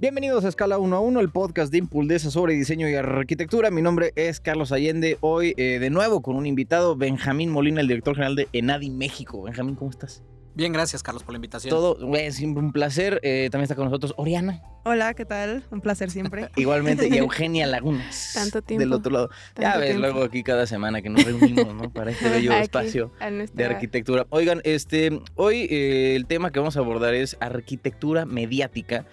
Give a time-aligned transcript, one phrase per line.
[0.00, 3.72] Bienvenidos a Escala 1 a 1, el podcast de Impuldesa sobre diseño y arquitectura.
[3.72, 5.18] Mi nombre es Carlos Allende.
[5.22, 9.42] Hoy, eh, de nuevo, con un invitado, Benjamín Molina, el director general de Enadi México.
[9.42, 10.22] Benjamín, ¿cómo estás?
[10.54, 11.70] Bien, gracias, Carlos, por la invitación.
[11.70, 13.18] Todo, güey, siempre un placer.
[13.24, 14.62] Eh, también está con nosotros Oriana.
[14.84, 15.64] Hola, ¿qué tal?
[15.72, 16.48] Un placer siempre.
[16.56, 18.34] Igualmente, y Eugenia Lagunas.
[18.34, 18.78] Tanto tiempo.
[18.78, 19.30] Del otro lado.
[19.60, 20.02] ya ves, tiempo.
[20.02, 21.90] luego aquí cada semana que nos reunimos, ¿no?
[21.92, 23.12] Para este bello Aquí, espacio
[23.52, 24.28] de arquitectura.
[24.30, 29.04] Oigan, este, hoy eh, el tema que vamos a abordar es arquitectura mediática.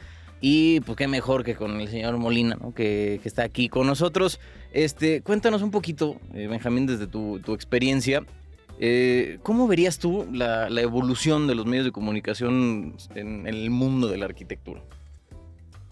[0.41, 2.73] Y pues qué mejor que con el señor Molina, ¿no?
[2.73, 4.39] Que, que está aquí con nosotros.
[4.71, 8.23] Este, cuéntanos un poquito, eh, Benjamín, desde tu, tu experiencia.
[8.80, 13.70] eh, ¿Cómo verías tú la, la evolución de los medios de comunicación en, en el
[13.70, 14.81] mundo de la arquitectura?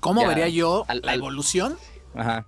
[0.02, 1.78] ¿Cómo Ya, vería yo al- la al- evolución?
[2.14, 2.46] Ajá,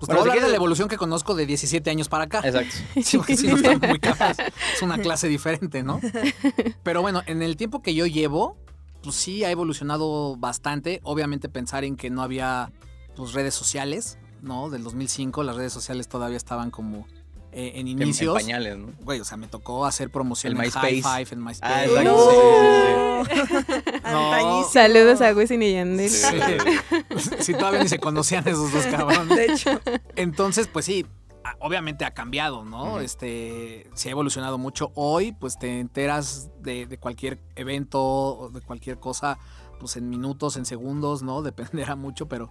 [0.00, 2.08] Pues Bueno, te voy a si hablar de la evolución que conozco de 17 años
[2.08, 2.40] para acá.
[2.42, 2.74] exacto.
[3.02, 4.38] Sí, porque si no está muy capaz.
[4.74, 6.00] Es una clase diferente, ¿no?
[6.82, 8.56] Pero bueno, en el tiempo que yo llevo,
[9.02, 11.00] pues sí ha evolucionado bastante.
[11.02, 12.72] Obviamente pensar en que no había
[13.16, 14.70] pues, redes sociales, ¿no?
[14.70, 17.06] Del 2005 las redes sociales todavía estaban como
[17.52, 18.34] eh, en En, en inicios.
[18.34, 18.92] pañales, ¿no?
[19.02, 21.02] Güey, o sea, me tocó hacer promoción El en MySpace.
[21.02, 21.74] High Five, en MySpace.
[21.74, 22.04] Ah, sí, sí.
[22.04, 23.22] No.
[24.04, 24.68] Antañísimo.
[24.72, 26.08] Saludos a Wisin y Yandel.
[26.10, 26.26] Sí.
[27.40, 29.28] Sí, todavía ni se conocían esos dos cabrones.
[29.36, 29.80] De hecho,
[30.16, 31.06] Entonces, pues sí,
[31.60, 33.00] obviamente ha cambiado, ¿no?
[33.00, 34.92] Este, se ha evolucionado mucho.
[34.94, 39.38] Hoy, pues te enteras de, de cualquier evento o de cualquier cosa,
[39.80, 41.42] pues en minutos, en segundos, ¿no?
[41.42, 42.50] Dependerá mucho, pero,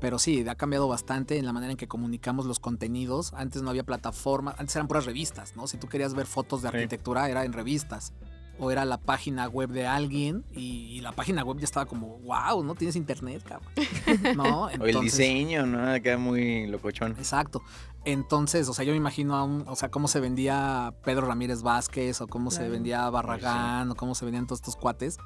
[0.00, 3.32] pero sí, ha cambiado bastante en la manera en que comunicamos los contenidos.
[3.34, 5.66] Antes no había plataforma, antes eran puras revistas, ¿no?
[5.66, 6.76] Si tú querías ver fotos de Sí.
[6.76, 8.12] arquitectura, era en revistas.
[8.60, 12.18] O era la página web de alguien y, y la página web ya estaba como,
[12.18, 12.74] wow, ¿no?
[12.74, 13.72] Tienes internet, cabrón.
[14.36, 14.66] ¿No?
[14.66, 15.92] O el diseño, ¿no?
[15.92, 17.12] Acá muy locochón.
[17.12, 17.62] Exacto.
[18.04, 21.62] Entonces, o sea, yo me imagino a un, o sea, cómo se vendía Pedro Ramírez
[21.62, 25.18] Vázquez, o cómo se vendía Barragán, o cómo se vendían todos estos cuates,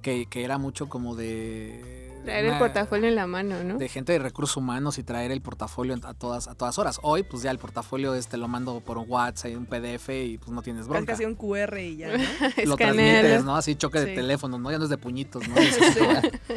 [0.00, 2.05] que, que era mucho como de.
[2.26, 3.78] Traer el portafolio en la mano, ¿no?
[3.78, 6.98] De gente de recursos humanos y traer el portafolio a todas, a todas horas.
[7.02, 10.36] Hoy, pues ya el portafolio es, te lo mando por un WhatsApp, un PDF y
[10.38, 11.12] pues no tienes bronca.
[11.12, 12.24] casi un QR y ya, ¿no?
[12.66, 13.44] Lo transmites.
[13.44, 13.56] ¿no?
[13.56, 14.14] Así choque de Sí.
[14.14, 14.70] teléfonos, ¿no?
[14.70, 15.54] Ya no es de puñitos, ¿no?
[15.60, 15.96] Dices,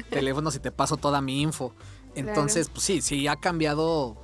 [0.10, 1.74] teléfonos y te paso toda mi info.
[2.16, 4.18] Entonces, pues sí, sí ha cambiado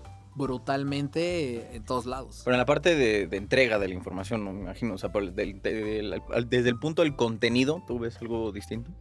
[0.69, 2.41] brutalmente en todos lados.
[2.43, 5.11] Pero en la parte de, de entrega de la información, no me imagino, o sea,
[5.11, 5.61] por el- del-
[6.49, 8.91] desde el punto del contenido, ¿tú ves algo distinto?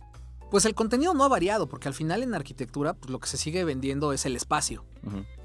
[0.55, 3.37] Pues el contenido no ha variado, porque al final en arquitectura, pues lo que se
[3.37, 4.85] sigue vendiendo es el espacio.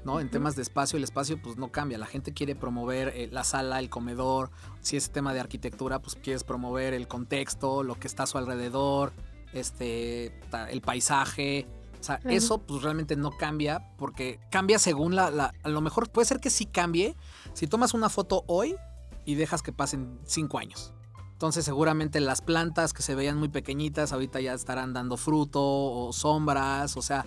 [0.04, 0.20] ¿no?
[0.20, 1.98] En temas de espacio, el espacio pues no cambia.
[1.98, 4.52] La gente quiere promover eh, la sala, el comedor.
[4.82, 8.38] Si es tema de arquitectura, pues quieres promover el contexto, lo que está a su
[8.38, 9.12] alrededor,
[9.52, 10.26] este,
[10.70, 11.66] el paisaje.
[11.98, 16.08] O sea, eso pues realmente no cambia, porque cambia según la, la- A lo mejor
[16.08, 17.16] puede ser que sí cambie
[17.52, 18.76] si tomas una foto hoy
[19.24, 20.94] y dejas que pasen cinco años.
[21.40, 26.12] Entonces seguramente las plantas que se veían muy pequeñitas ahorita ya estarán dando fruto o
[26.12, 27.24] sombras, o sea,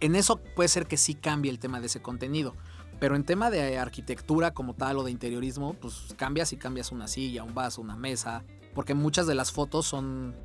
[0.00, 2.54] en eso puede ser que sí cambie el tema de ese contenido.
[3.00, 7.08] Pero en tema de arquitectura como tal o de interiorismo, pues cambias y cambias una
[7.08, 8.44] silla, un vaso, una mesa,
[8.74, 10.36] porque muchas de las fotos son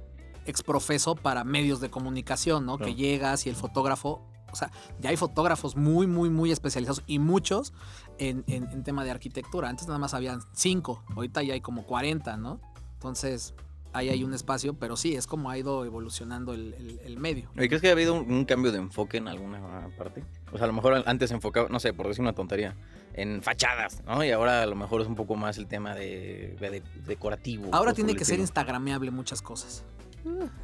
[0.46, 2.78] exprofeso para medios de comunicación, ¿no?
[2.78, 2.90] Claro.
[2.90, 7.20] Que llegas y el fotógrafo, o sea, ya hay fotógrafos muy, muy, muy especializados y
[7.20, 7.74] muchos
[8.18, 9.68] en, en- en tema de arquitectura.
[9.68, 12.62] Antes nada más habían cinco, ahorita ya hay como 40, ¿no?
[13.00, 13.54] Entonces,
[13.94, 17.50] ahí hay un espacio, pero sí, es como ha ido evolucionando el, el- el medio.
[17.56, 20.22] ¿Y crees que ha habido un, un cambio de enfoque en alguna parte?
[20.52, 22.76] O sea, a lo mejor antes se enfocaba, no sé, por decir una tontería,
[23.14, 24.22] en fachadas, ¿no?
[24.24, 27.70] Y ahora a lo mejor es un poco más el tema de, de- de- decorativo.
[27.74, 29.86] Ahora tiene que ser instagrameable muchas cosas.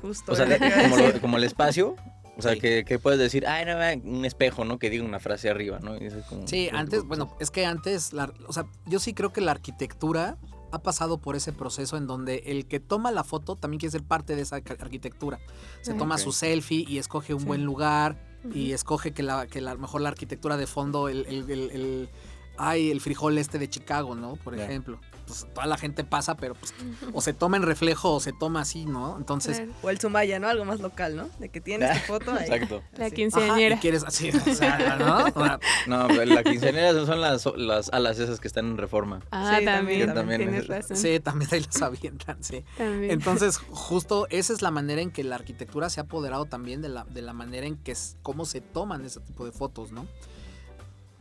[0.01, 0.33] Justo.
[0.33, 0.45] O sea,
[0.89, 1.95] como, lo- como el espacio.
[2.37, 2.59] O sea, Sí.
[2.59, 4.77] que, que puedes decir, ay, no, va, un espejo, ¿no?
[4.77, 5.95] Que diga una frase arriba, ¿no?
[5.95, 9.13] Y eso es como- Sí, antes, bueno, es que antes, la- o sea, yo sí
[9.13, 10.35] creo que la arquitectura
[10.71, 14.03] ha pasado por ese proceso en donde el que toma la foto también quiere ser
[14.03, 15.39] parte de esa arquitectura.
[15.81, 17.45] Se toma su selfie y escoge un Sí.
[17.45, 18.17] buen lugar
[18.53, 21.49] y escoge que la, que la, a lo mejor la arquitectura de fondo, el, el,
[21.49, 22.09] el- el-
[22.57, 24.35] ay, el frijol este de Chicago, ¿no?
[24.37, 24.99] Por ejemplo.
[25.25, 26.73] Pues toda la gente pasa, pero pues
[27.13, 29.17] o se toma en reflejo o se toma así, ¿no?
[29.17, 29.71] Entonces, Claro.
[29.81, 30.47] O el Zumaya, ¿no?
[30.47, 31.29] Algo más local, ¿no?
[31.39, 32.43] De que tienes tu foto ahí.
[32.45, 32.83] Exacto.
[32.93, 33.05] La Así.
[33.05, 33.75] ajá, quinceañera.
[33.75, 35.25] y quieres así, o sea, ¿no?
[35.25, 39.21] O sea, No, pero la quinceañera son las, las alas esas que están en reforma.
[39.31, 40.97] Ah, Sí, también, también, también tienes es- razón.
[40.97, 42.63] sí, también ahí las avientan, sí.
[42.77, 43.11] También.
[43.11, 46.89] Entonces, justo esa es la manera en que la arquitectura se ha apoderado también de
[46.89, 50.05] la, de la manera en que es, cómo se toman ese tipo de fotos, ¿no?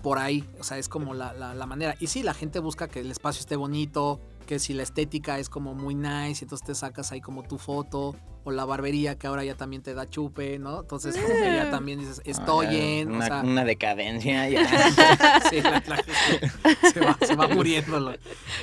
[0.04, 1.96] Por ahí, o sea, es como la, la- la manera.
[1.98, 5.48] Y sí, la gente busca que el espacio esté bonito, que si la estética es
[5.48, 8.14] como muy nice, entonces te sacas ahí como tu foto,
[8.46, 10.80] o la barbería que ahora ya también te da chupe, ¿no?
[10.82, 14.66] Entonces como que ya también dices, estoy Ah, en, o una, sea, una decadencia ya.
[15.50, 16.04] sí, la- la-
[16.92, 17.98] se, va, se va muriendo.
[18.00, 18.12] lo-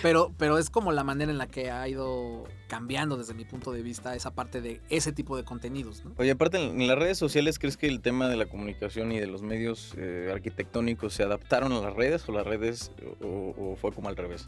[0.04, 3.72] Pero, pero es como la manera en la que ha ido cambiando desde mi punto
[3.72, 6.14] de vista esa parte de ese tipo de contenidos, ¿no?
[6.18, 9.20] Oye, aparte, en en las redes sociales, ¿crees que el tema de la comunicación y
[9.20, 12.92] de los medios eh, arquitectónicos se adaptaron a las redes o las redes
[13.22, 14.48] o, o fue como al revés?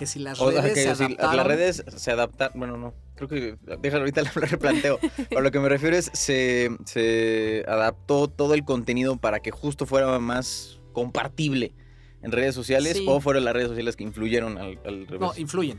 [0.00, 1.36] Que si las O sea, redes que se si adaptaron...
[1.36, 4.98] las redes se adaptaron, bueno, no, creo que, déjalo ahorita lo replanteo.
[5.28, 9.84] Pero lo que me refiero es, se, se adaptó todo el contenido para que justo
[9.84, 11.74] fuera más compartible
[12.22, 13.04] en redes sociales Sí.
[13.06, 15.20] o fueron las redes sociales que influyeron al, al revés.
[15.20, 15.78] No, influyen.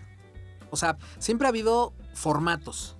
[0.69, 2.97] O sea, siempre ha habido formatos,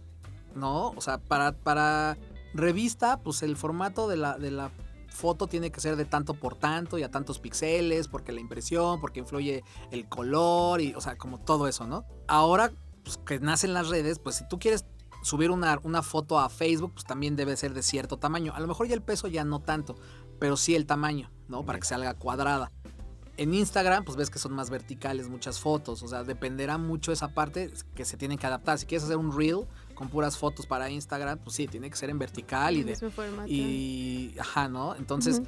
[0.56, 0.90] ¿no?
[0.90, 2.18] O sea, para, para
[2.56, 4.72] revista, pues el formato de la, de la
[5.12, 9.00] foto tiene que ser de tanto por tanto y a tantos píxeles, porque la impresión,
[9.00, 12.06] porque influye el color y, o sea, como todo eso, ¿no?
[12.28, 12.72] Ahora,
[13.04, 14.86] pues que nacen las redes, pues si tú quieres
[15.22, 18.54] subir una, una foto a Facebook, pues también debe ser de cierto tamaño.
[18.56, 19.96] A lo mejor ya el peso ya no tanto,
[20.40, 21.64] pero sí el tamaño, ¿no?
[21.64, 22.72] Para que salga cuadrada.
[23.38, 26.04] En Instagram, pues ves que son más verticales muchas fotos.
[26.04, 28.78] O sea, dependerá mucho esa parte que se tienen que adaptar.
[28.78, 29.68] Si quieres hacer un reel
[30.02, 32.90] con puras fotos para Instagram, pues sí, tiene que ser en vertical y de.
[32.94, 33.48] mismo formato.
[33.48, 34.34] Y.
[34.40, 34.96] Ajá, ¿no?
[34.96, 35.44] Entonces,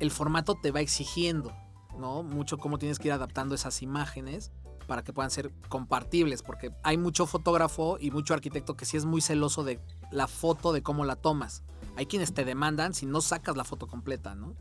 [0.00, 1.54] el formato te va exigiendo,
[2.00, 2.24] ¿no?
[2.24, 4.50] Mucho cómo tienes que ir adaptando esas imágenes
[4.88, 9.04] para que puedan ser compartibles, porque hay mucho fotógrafo y mucho arquitecto que sí es
[9.04, 9.78] muy celoso de
[10.10, 11.62] la foto, de cómo la tomas.
[11.94, 14.56] Hay quienes te demandan si no sacas la foto completa, ¿no?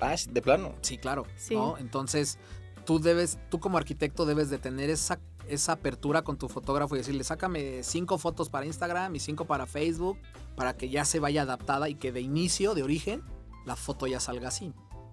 [0.00, 0.74] Ah, sí, de plano.
[0.80, 1.26] Sí, claro.
[1.36, 1.54] Sí.
[1.54, 1.78] ¿no?
[1.78, 2.40] Entonces,
[2.84, 5.20] tú debes, tú como arquitecto debes de tener esa,
[5.52, 9.66] esa apertura con tu fotógrafo y decirle, sácame cinco fotos para Instagram y cinco para
[9.66, 10.18] Facebook,
[10.56, 13.22] para que ya se vaya adaptada y que de inicio, de origen,
[13.66, 14.72] la foto ya salga así.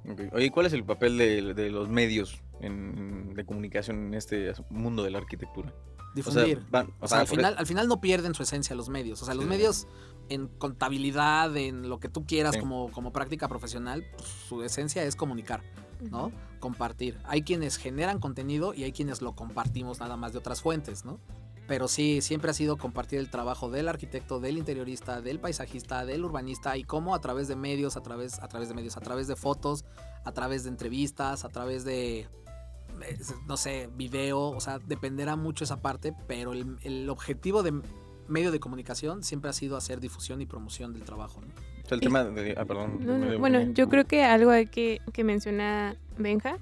[0.10, 0.22] Ok.
[0.34, 5.04] Oye, ¿cuál es el papel de, de los medios en- de comunicación en este mundo
[5.04, 5.74] de la arquitectura?
[5.74, 6.66] O sea, Difundir.
[6.72, 9.22] van- O sea, al final, al final no pierden su esencia los medios.
[9.22, 9.50] O sea, los Sí.
[9.50, 9.88] medios
[10.30, 12.60] en contabilidad, en lo que tú quieras Sí.
[12.60, 15.62] como, como práctica profesional, pues, su esencia es comunicar,
[16.02, 16.32] ¿no?
[16.60, 17.20] Compartir.
[17.24, 21.20] Hay quienes generan contenido y hay quienes lo compartimos nada más de otras fuentes, ¿no?
[21.68, 26.24] Pero sí, siempre ha sido compartir el trabajo del arquitecto, del interiorista, del paisajista, del
[26.24, 29.28] urbanista y cómo a través de medios, a través, a través de medios, a través
[29.28, 29.84] de fotos,
[30.24, 35.66] a través de entrevistas, a través de, eh, no sé, video, o sea, dependerá mucho
[35.66, 37.82] esa parte, pero el, el objetivo de
[38.28, 41.48] medio de comunicación siempre ha sido hacer difusión y promoción del trabajo, ¿no?
[41.48, 42.56] o sea, el tema de...
[42.58, 43.00] Ah, perdón.
[43.06, 46.58] No, no, me- Bueno, yo creo que algo hay que, que menciona Benja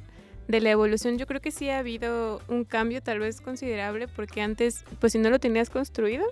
[0.47, 4.41] de la evolución, yo creo que sí ha habido un cambio tal vez considerable porque
[4.41, 6.23] antes, pues si no lo tenías construido,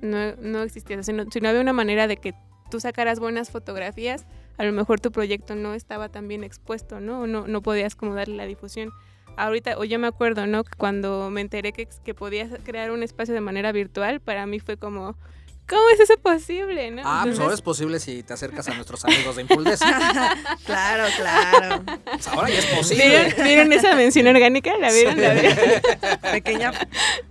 [0.00, 2.32] no, no existía, o sea, si no, si no había una manera de que
[2.70, 4.24] tú sacaras buenas fotografías,
[4.56, 7.26] a lo mejor tu proyecto no estaba tan bien expuesto, ¿no?
[7.26, 8.90] No, no podías como darle la difusión.
[9.38, 10.64] Ahorita, o yo me acuerdo, ¿no?
[10.76, 14.76] Cuando me enteré que, que podías crear un espacio de manera virtual, para mí fue
[14.76, 15.16] como,
[15.68, 17.02] ¿cómo es eso posible, no?
[17.04, 19.80] Ah, pues Entonces- ahora es posible si te acercas a nuestros amigos de Impuldes.
[20.66, 21.82] Claro, claro.
[22.04, 23.06] Pues ahora ya es posible.
[23.08, 24.76] ¿Vieron, vieron esa mención orgánica?
[24.78, 25.20] ¿La vieron?
[25.20, 25.56] ¿La vieron?
[26.32, 26.72] Pequeña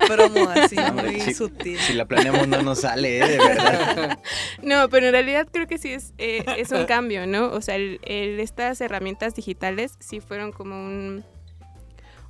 [0.07, 1.77] promo así, Hombre, muy sutil.
[1.79, 3.27] Si la planeamos no nos sale, ¿eh?
[3.27, 4.17] De verdad.
[4.63, 7.51] No, pero en realidad creo que sí es, eh, es un cambio, ¿no?
[7.51, 11.23] O sea, el- el- estas herramientas digitales sí fueron como un,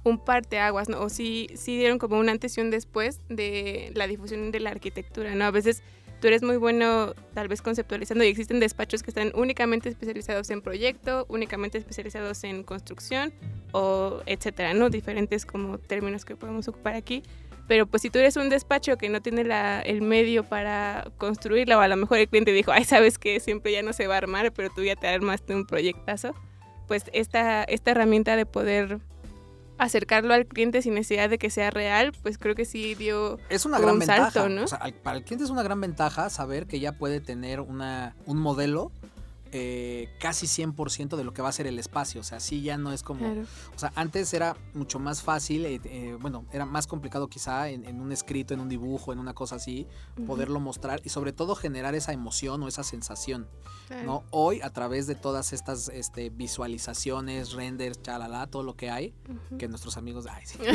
[0.07, 1.01] un parteaguas, ¿no?
[1.01, 4.71] O sí, sí dieron como un antes y un después de la difusión de la
[4.71, 5.45] arquitectura, ¿no?
[5.45, 5.83] A veces
[6.19, 10.62] tú eres muy bueno tal vez conceptualizando y existen despachos que están únicamente especializados en
[10.62, 13.33] proyecto, únicamente especializados en construcción
[13.71, 14.89] o etcétera, ¿no?
[14.89, 17.24] Diferentes como términos que podemos ocupar aquí.
[17.68, 21.77] Pero pues si tú eres un despacho que no tiene la, el medio para construirla
[21.77, 24.15] o a lo mejor el cliente dijo, ay, sabes que siempre ya no se va
[24.15, 26.34] a armar, pero tú ya te armaste un proyectazo,
[26.88, 29.00] pues esta, esta herramienta de poder
[29.77, 33.39] acercarlo al cliente sin necesidad de que sea real, pues creo que sí dio...
[33.50, 34.31] Es una gran un ventaja.
[34.31, 34.63] salto, ¿no?
[34.63, 38.15] O sea, para el cliente es una gran ventaja saber que ya puede tener una,
[38.25, 38.91] un modelo
[39.51, 42.22] eh, casi 100% de lo que va a ser el espacio.
[42.22, 43.20] O sea, sí ya no es como...
[43.20, 43.42] Claro.
[43.75, 47.86] O sea, antes era mucho más fácil, eh, eh, bueno, era más complicado quizá en,
[47.86, 49.88] en un escrito, en un dibujo, en una cosa así,
[50.25, 53.48] poderlo mostrar y sobre todo generar esa emoción o esa sensación.
[53.88, 54.06] claro.
[54.06, 54.24] ¿no?
[54.32, 59.13] Hoy, a través de todas estas este, visualizaciones, renders, chalala, todo lo que hay,
[59.58, 60.58] que nuestros amigos, ay, sí.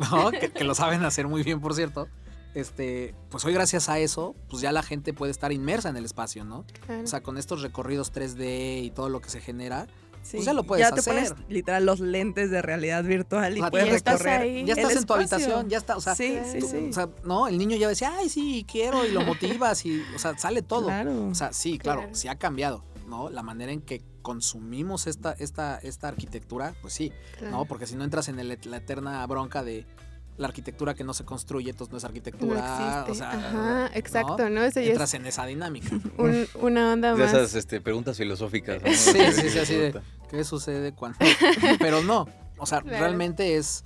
[0.10, 0.30] ¿no?
[0.30, 2.08] que, que lo saben hacer muy bien, por cierto.
[2.54, 6.04] Este, pues hoy gracias a eso, pues ya la gente puede estar inmersa en el
[6.04, 6.64] espacio, ¿no?
[6.86, 7.02] Claro.
[7.02, 9.86] O sea, con estos recorridos 3D y todo lo que se genera,
[10.24, 11.14] Sí, Pues ya lo puedes Ya te hacer.
[11.14, 14.40] pones literal los lentes de realidad virtual y O sea, puedes ya estás recorrer.
[14.42, 14.64] ahí.
[14.64, 16.86] ya el estás en tu habitación, ya está, o sea, sí, sí, tú- sí.
[16.90, 19.20] o sea, no, el niño ya decía, ay, sí, quiero, y lo
[19.66, 20.84] motivas, y, o sea, sale todo.
[20.86, 21.26] Claro.
[21.26, 22.14] O sea, sí, claro, Claro.
[22.14, 22.84] sí ha cambiado.
[23.08, 23.30] ¿no?
[23.30, 27.56] La manera en que consumimos esta, esta, esta arquitectura, pues sí, Claro.
[27.56, 27.64] ¿no?
[27.64, 29.86] Porque si no entras en el- la eterna bronca de
[30.38, 33.10] la arquitectura que no se construye, entonces no es No arquitectura, existe.
[33.12, 34.62] o sea, Ajá, exacto, ¿no?
[34.64, 35.90] Eso ya entras es en esa dinámica.
[36.18, 37.32] un- una onda De más.
[37.34, 38.82] esas este, preguntas filosóficas.
[38.82, 38.88] ¿no?
[38.92, 40.00] Sí, sí, sí, así de-.
[40.30, 41.18] ¿Qué sucede cuando?
[41.78, 42.26] Pero no,
[42.58, 42.98] o sea, Claro.
[42.98, 43.84] realmente es...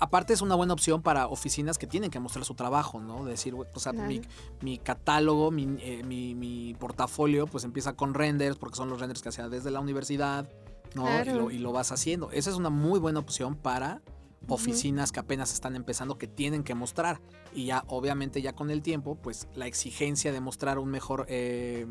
[0.00, 3.24] Aparte es una buena opción para oficinas que tienen que mostrar su trabajo, ¿no?
[3.24, 4.34] Decir, o sea, mi, Claro.
[4.60, 9.22] mi catálogo, mi, eh, mi- mi portafolio, pues empieza con renders, porque son los renders
[9.22, 10.46] que hacía desde la universidad,
[10.94, 11.06] ¿no?
[11.22, 12.30] Y, lo, y lo vas haciendo.
[12.32, 14.02] Esa es una muy buena opción para
[14.48, 17.20] oficinas que apenas están empezando, que tienen que mostrar.
[17.54, 21.86] Y ya, obviamente, ya con el tiempo, pues la exigencia de mostrar un mejor eh,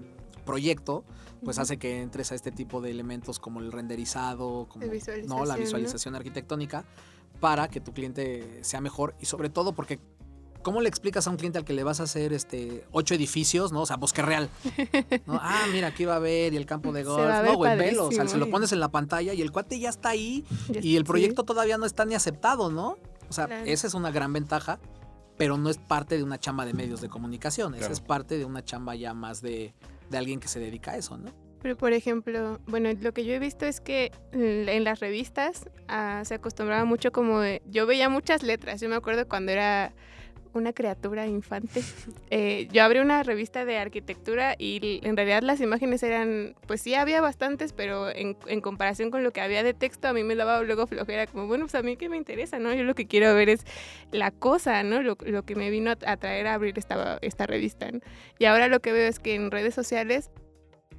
[0.46, 1.04] proyecto,
[1.44, 4.94] pues hace que entres a este tipo de elementos como el renderizado, como De ¿no?
[4.94, 5.60] visualización, la ¿no?
[5.60, 6.86] visualización arquitectónica,
[7.40, 10.00] para que tu cliente sea mejor y sobre todo porque
[10.64, 13.72] ¿Cómo le explicas a un cliente al que le vas a hacer este ocho edificios,
[13.72, 13.82] no?
[13.82, 14.50] O sea, bosque real.
[15.26, 15.40] ¿no?
[15.42, 17.32] Ah, mira, aquí va a ver y el campo de golf.
[17.46, 18.08] No, güey, velo.
[18.08, 20.44] O sea, se lo pones en la pantalla y el cuate ya está ahí
[20.82, 21.08] y el sí.
[21.08, 22.98] proyecto todavía no está ni aceptado, ¿no?
[23.30, 23.66] O sea, Claro.
[23.66, 24.80] esa es una gran ventaja,
[25.38, 27.74] pero no es parte de una chamba de medios de comunicación.
[27.74, 27.94] Esa Claro.
[27.94, 29.74] es parte de una chamba ya más de,
[30.10, 31.32] de alguien que se dedica a eso, ¿no?
[31.62, 36.22] Pero por ejemplo, bueno, lo que yo he visto es que en las revistas ah,
[36.26, 39.94] se acostumbraba mucho como de, yo veía muchas letras, yo me acuerdo cuando era
[40.54, 41.82] una criatura infante,
[42.30, 46.94] eh, yo abrí una revista de arquitectura y en realidad las imágenes eran, pues sí
[46.96, 50.36] había bastantes, pero en, en comparación con lo que había de texto a mí me
[50.36, 52.74] daba luego flojera, como bueno, pues a mí qué me interesa, ¿no?
[52.74, 53.66] Yo lo que quiero ver es
[54.12, 55.02] la cosa, ¿no?
[55.02, 58.00] Lo, lo que me vino a, a traer a abrir esta, esta revista, ¿no?
[58.40, 60.30] Y ahora lo que veo es que en redes sociales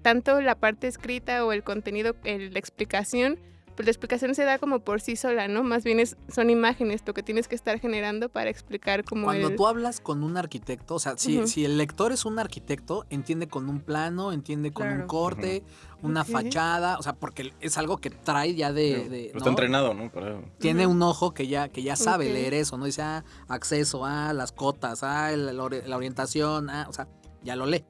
[0.03, 3.39] tanto la parte escrita o el contenido, el- la explicación,
[3.77, 5.63] pues la explicación se da como por sí sola, ¿no?
[5.63, 9.49] Más bien es, son imágenes lo que tienes que estar generando para explicar como Cuando
[9.49, 9.57] el...
[9.57, 13.49] tú hablas con un arquitecto, o sea, si, si el lector es un arquitecto, entiende
[13.49, 15.65] con un plano, entiende con un corte,
[16.03, 19.09] una fachada, o sea, porque es algo que trae ya de...
[19.09, 20.11] de- Está entrenado, ¿no?
[20.11, 22.85] Para- Tiene un ojo que ya, que ya sabe leer eso, ¿no?
[22.85, 27.09] Dice, ah, acceso, ah, las cotas, ah, la, la orientación, ah, o sea,
[27.43, 27.85] ya lo lee.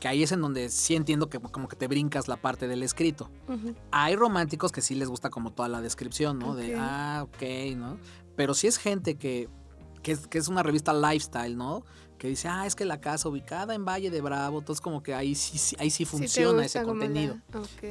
[0.00, 2.82] Que ahí es en donde sí entiendo que como que te brincas la parte del
[2.82, 3.30] escrito.
[3.90, 6.54] Hay románticos que sí les gusta como toda la descripción, ¿no?
[6.54, 7.98] De, ah, ok, ¿no?
[8.36, 9.48] Pero si es gente que,
[10.02, 11.82] que, es, que es una revista lifestyle, ¿no?
[12.16, 15.14] Que dice, ah, es que la casa ubicada en Valle de Bravo, entonces como que
[15.14, 17.36] ahí sí, sí- ahí sí Sí funciona ese la- contenido.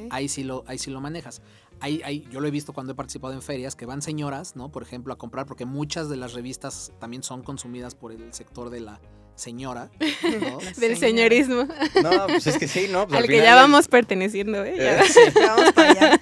[0.10, 1.42] Ahí sí lo, ahí sí lo manejas.
[1.80, 4.70] Ahí, ahí, yo lo he visto cuando he participado en ferias, que van señoras, ¿no?
[4.72, 8.70] Por ejemplo, a comprar, porque muchas de las revistas también son consumidas por el sector
[8.70, 9.00] de la
[9.38, 9.90] señora,
[10.42, 10.58] ¿no?
[10.58, 10.96] Del Señora.
[10.98, 11.68] señorismo,
[12.04, 13.08] No, pues es que sí, ¿no?
[13.08, 14.76] Pues al al que ya es- vamos perteneciendo, ¿eh?
[14.78, 15.00] Ya.
[15.02, 15.20] Eh, sí.
[15.48, 16.20] Vamos para allá.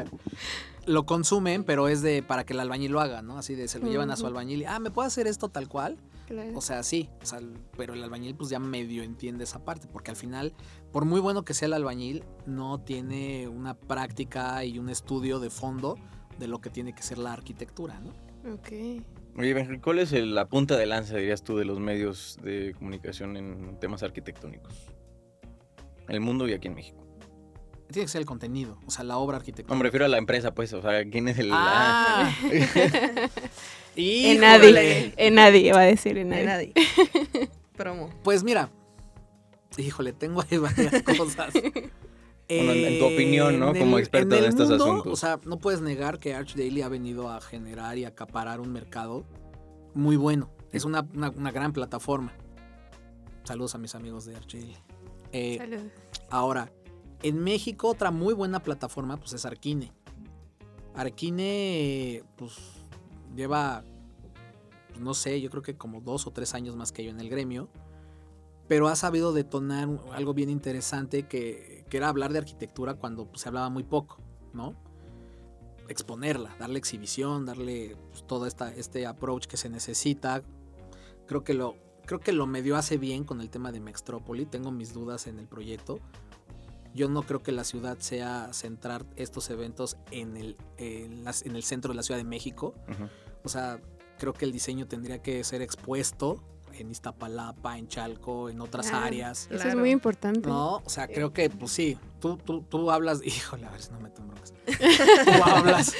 [0.86, 3.38] lo consumen, pero es de para que el albañil lo haga, ¿no?
[3.38, 5.68] Así de se lo llevan a su albañil y, ah, ¿me puede hacer esto tal
[5.68, 5.96] cual?
[6.26, 6.52] Claro.
[6.54, 9.88] O sea, sí, o sea, el- pero el albañil pues ya medio entiende esa parte,
[9.92, 10.54] porque al final,
[10.92, 15.50] por muy bueno que sea el albañil, no tiene una práctica y un estudio de
[15.50, 15.96] fondo
[16.38, 18.10] de lo que tiene que ser la arquitectura, ¿no?
[18.54, 19.02] Ok.
[19.36, 23.36] Oye, ¿cuál es el- la punta de lanza, dirías tú, de los medios de comunicación
[23.36, 24.72] en temas arquitectónicos?
[26.08, 27.00] En el mundo y aquí en México.
[27.90, 29.72] Tiene que ser el contenido, o sea, la obra arquitectónica.
[29.74, 30.72] No, me refiero a la empresa, pues.
[30.72, 31.50] O sea, ¿quién es el...?
[31.52, 32.32] Ah,
[33.96, 36.72] En nadie, en nadie, va a decir en nadie.
[37.76, 38.10] Promo.
[38.24, 38.70] Pues mira,
[39.78, 41.54] híjole, tengo ahí varias cosas.
[42.48, 43.70] Bueno, en- en tu opinión, ¿no?
[43.74, 45.12] En Como experto en estos mundo, asuntos.
[45.12, 48.70] O sea, no puedes negar que Arch Daily ha venido a generar y acaparar un
[48.72, 49.24] mercado
[49.94, 50.50] muy bueno.
[50.72, 52.32] Es una, una- una gran plataforma.
[53.44, 54.76] Saludos a mis amigos de Arch Daily.
[55.32, 55.84] Eh, Saludos.
[56.30, 56.70] Ahora,
[57.22, 59.92] en México otra muy buena plataforma pues es Arquine.
[60.94, 62.52] Arquine pues
[63.34, 63.82] lleva,
[64.88, 67.20] pues, no sé, yo creo que como dos o tres años más que yo en
[67.20, 67.68] el gremio,
[68.68, 73.42] pero ha sabido detonar algo bien interesante que, que era hablar de arquitectura cuando pues,
[73.42, 74.18] se hablaba muy poco,
[74.52, 74.74] ¿no?
[75.86, 80.42] Exponerla, darle exhibición, darle pues, todo esta, este approach que se necesita.
[81.28, 84.44] Creo que lo, creo que lo medio hace bien con el tema de Mextrópoli.
[84.44, 86.00] Tengo mis dudas en el proyecto.
[86.96, 91.54] Yo no creo que la ciudad sea centrar estos eventos en el, en las- en
[91.54, 92.74] el centro de la Ciudad de México.
[92.88, 93.08] Ujú.
[93.44, 93.80] O sea,
[94.18, 96.42] creo que el diseño tendría que ser expuesto
[96.78, 99.06] en Iztapalapa, en Chalco, en otras Claro.
[99.06, 99.48] áreas.
[99.50, 100.48] Eso es muy importante.
[100.48, 103.90] No, o sea, creo que, pues sí, tú, tú, tú hablas, híjole, a ver si
[103.92, 104.52] no me meto en broncas.
[105.24, 105.92] Tú hablas,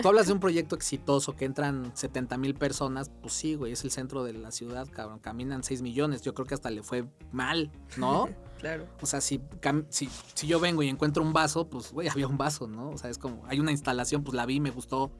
[0.00, 3.84] tú hablas de un proyecto exitoso que entran 70 mil personas, pues sí, güey, es
[3.84, 7.04] el centro de la ciudad, cabrón, caminan 6 millones, yo creo que hasta le fue
[7.32, 8.28] mal, ¿no?
[8.64, 8.86] Claro.
[9.02, 9.42] O sea, si,
[9.90, 12.88] si, si yo vengo y encuentro un vaso, pues, güey, había un vaso, ¿no?
[12.90, 15.10] O sea, es como, hay una instalación, pues la vi, me gustó,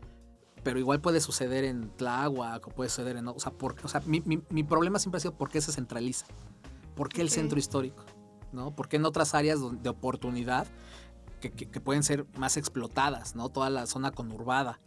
[0.64, 3.28] pero igual puede suceder en Tláhuac o puede suceder en...
[3.28, 5.71] O sea, por, o sea mi, mi- mi problema siempre ha sido por qué se
[5.71, 6.26] centraliza.
[6.97, 8.02] ¿Por qué el centro histórico?
[8.52, 8.75] ¿no?
[8.75, 10.66] Porque en otras áreas de oportunidad
[11.40, 13.49] que, que- que pueden ser más explotadas, ¿no?
[13.50, 14.80] Toda la zona conurbada.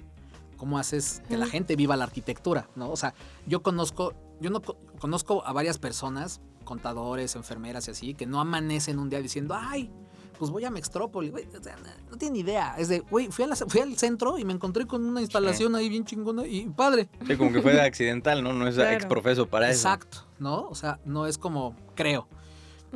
[0.57, 2.89] ¿Cómo haces que la gente viva la arquitectura, ¿no?
[2.89, 3.13] O sea,
[3.45, 8.39] yo conozco, yo no co- conozco a varias personas, contadores, enfermeras y así, que no
[8.41, 9.91] amanecen un día diciendo, ay,
[10.37, 12.75] pues voy a Mextrópoli, güey, o sea, no, no tienen idea.
[12.77, 16.05] Es de, güey, fui, fui al centro y me encontré con una instalación ahí bien
[16.05, 17.09] chingona y padre.
[17.25, 18.53] Sí, como que fue accidental, ¿no?
[18.53, 18.91] No es Claro.
[18.91, 19.87] ex profeso para eso.
[19.87, 20.67] Exacto, ¿no?
[20.69, 22.27] O sea, no es como, creo,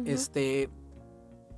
[0.06, 0.70] este,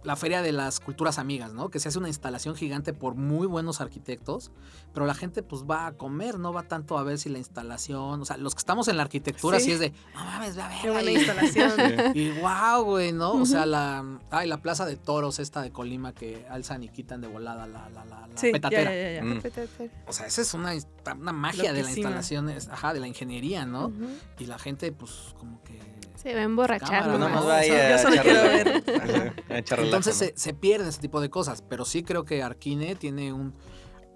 [0.03, 1.69] la Feria de las Culturas Amigas, ¿no?
[1.69, 4.51] Que se hace una instalación gigante por muy buenos arquitectos,
[4.93, 8.22] pero la gente pues va a comer, no va tanto a ver si la instalación,
[8.22, 9.72] o sea, los que estamos en la arquitectura sí, Sí.
[9.72, 11.72] es de, no mames, ve a Qué verla buena instalación.
[12.13, 12.19] Sí.
[12.19, 13.31] Y wow, güey, ¿no?
[13.33, 17.22] O sea, la, ay, la plaza de toros esta de Colima que alzan y quitan
[17.22, 18.91] de volada la, la, la, la Sí, petatera.
[18.93, 19.24] ya, ya, ya.
[19.24, 19.41] Mm.
[19.41, 19.93] Petatera.
[20.07, 20.74] O sea, esa es una,
[21.17, 23.88] una magia de la instalación, ajá, de la ingeniería, ¿no?
[23.88, 24.07] Ujú.
[24.39, 25.79] Y la gente, pues, como que...
[26.15, 27.03] Se va a emborrachar.
[27.03, 27.34] Cámara, nomás.
[27.34, 29.34] más No, o vaya sea, a yo solo quiero ver.
[29.79, 33.53] Entonces se, se pierden ese tipo de cosas, pero sí creo que Arkine tiene un...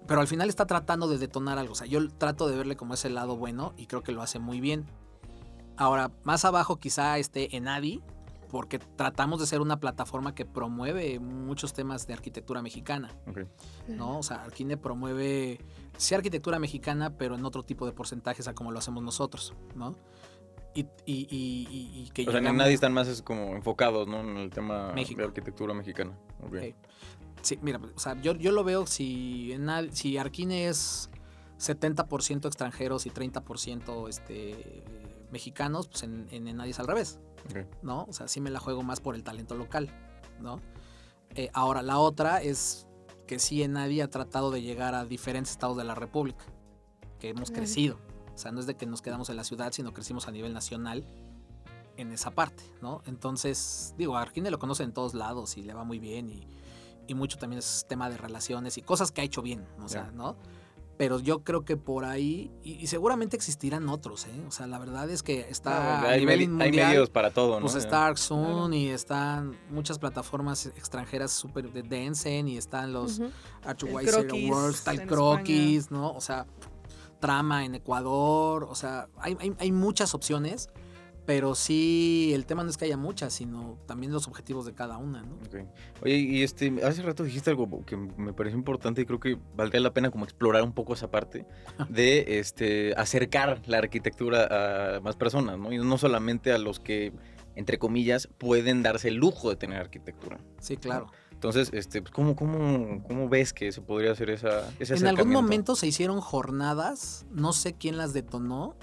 [0.06, 1.72] Pero al final está tratando de detonar algo.
[1.72, 4.38] O sea, yo trato de verle como ese lado bueno y creo que lo hace
[4.38, 4.86] muy bien.
[5.76, 8.02] Ahora, más abajo quizá esté Enadi,
[8.48, 13.40] porque tratamos de ser una plataforma que promueve muchos temas de arquitectura mexicana, Ok.
[13.88, 14.18] ¿no?
[14.18, 15.60] O sea, Arkine promueve,
[15.96, 19.94] sí arquitectura mexicana, pero en otro tipo de porcentajes a como lo hacemos nosotros, ¿no?
[20.74, 23.54] Y, y, y- y- y que O sea, en llegamos- nadie están más es como
[23.56, 24.20] enfocados, ¿no?
[24.20, 25.20] En el tema México.
[25.20, 26.12] de arquitectura mexicana.
[26.42, 26.54] Ok.
[26.54, 26.74] Ok.
[27.42, 31.08] Sí, mira, o sea, yo, yo lo veo si, en al- si Arkine es
[31.58, 34.84] 70% extranjeros y 30% este,
[35.30, 37.18] mexicanos, pues en, en Enadi es al revés.
[37.82, 38.04] ¿no?
[38.08, 39.88] O sea, sí me la juego más por el talento local,
[40.40, 40.60] ¿no?
[41.34, 42.86] Eh, ahora, la otra es
[43.26, 46.44] que sí Enadi ha tratado de llegar a diferentes estados de la República,
[47.20, 47.98] que hemos crecido.
[48.38, 50.52] O sea, no es de que nos quedamos en la ciudad, sino crecimos a nivel
[50.54, 51.04] nacional
[51.96, 53.02] en esa parte, ¿no?
[53.06, 56.46] Entonces, digo, a Arkine lo conoce en todos lados y le va muy bien y,
[57.08, 60.12] y mucho también es tema de relaciones y cosas que ha hecho bien, o sea.
[60.12, 60.36] ¿no?
[60.96, 64.44] Pero yo creo que por ahí, y, y seguramente existirán otros, ¿eh?
[64.46, 67.32] O sea, la verdad es que está a hay, nivel medi- hay mundial, medios para
[67.32, 67.62] todo, ¿no?
[67.62, 73.18] pues está ArcZoom y están muchas plataformas extranjeras súper de Densen y están los
[74.12, 76.12] Croquis Awards, Croquis, ¿no?
[76.12, 76.46] O sea,
[77.20, 80.68] Trama en Ecuador, o sea, hay, hay- hay muchas opciones,
[81.26, 84.96] pero sí, el tema no es que haya muchas, sino también los objetivos de cada
[84.96, 85.36] una, ¿no?
[86.02, 89.80] Oye, y este, hace rato dijiste algo que me pareció importante y creo que valdría
[89.82, 91.44] la pena como explorar un poco esa parte
[91.90, 95.70] de este acercar la arquitectura a más personas, ¿no?
[95.70, 97.12] Y no solamente a los que,
[97.56, 100.38] entre comillas, pueden darse el lujo de tener arquitectura.
[100.60, 101.08] Sí, claro.
[101.38, 105.30] Entonces, este, pues, ¿cómo, cómo, cómo ves que se podría hacer esa, ese En algún
[105.30, 108.74] momento se hicieron jornadas, no sé quién las detonó,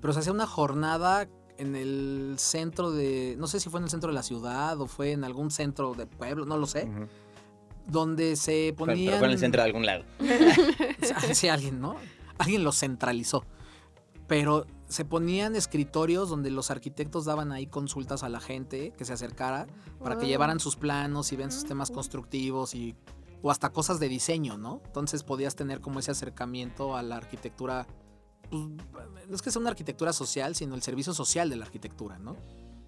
[0.00, 3.90] pero se hacía una jornada en el centro de, no sé si fue en el
[3.90, 6.88] centro de la ciudad o fue en algún centro de pueblo, no lo sé,
[7.86, 9.06] donde se Pero- ponían...
[9.08, 10.04] Pero fue en el centro de algún lado.
[11.34, 11.96] Sí, alguien, ¿no?
[12.38, 13.44] Alguien lo centralizó.
[14.26, 19.12] Pero se ponían escritorios donde los arquitectos daban ahí consultas a la gente que se
[19.12, 19.66] acercara
[19.98, 22.94] para que llevaran sus planos y vean sus Ah, temas constructivos y
[23.42, 24.80] o hasta cosas de diseño, ¿no?
[24.86, 27.86] Entonces podías tener como ese acercamiento a la arquitectura.
[28.50, 32.18] pues, no es que sea una arquitectura social, sino el servicio social de la arquitectura,
[32.18, 32.36] ¿no?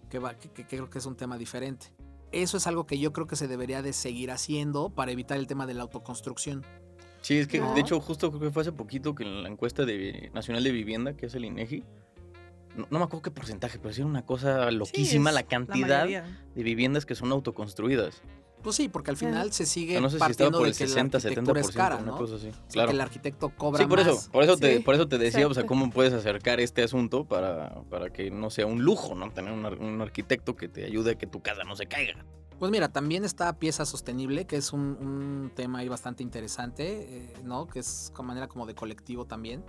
[0.09, 1.93] Que, va, que, que creo que es un tema diferente.
[2.33, 5.47] Eso es algo que yo creo que se debería de seguir haciendo para evitar el
[5.47, 6.65] tema de la autoconstrucción.
[7.21, 7.75] Sí, es que ¿No?
[7.75, 10.71] de hecho justo creo que fue hace poquito que en la encuesta de Nacional de
[10.73, 11.83] Vivienda, que es el INEGI,
[12.77, 15.47] no, no me acuerdo qué porcentaje, pero sí era una cosa loquísima es la la
[15.49, 16.45] cantidad mayoría.
[16.55, 18.23] de viviendas que son autoconstruidas.
[18.63, 20.73] Pues sí, porque al final se O sigue no sé si estaba partiendo por de
[20.73, 22.17] el que 60, la arquitectura 70%, es cara, una ¿no?
[22.19, 22.49] cosa así.
[22.49, 22.89] O sea, Claro.
[22.89, 24.29] que el arquitecto cobra Sí, por eso, más.
[24.29, 25.67] por eso te, Sí, por eso te decía, o sea, exacto.
[25.69, 29.31] cómo puedes acercar este asunto para, para que no sea un lujo, ¿no?
[29.33, 32.25] Tener un, un arquitecto que te ayude a que tu casa no se caiga.
[32.59, 37.35] Pues mira, también está pieza sostenible, que es un, un tema ahí bastante interesante, eh,
[37.45, 37.69] ¿no?
[37.69, 39.65] Que es con manera como de colectivo también,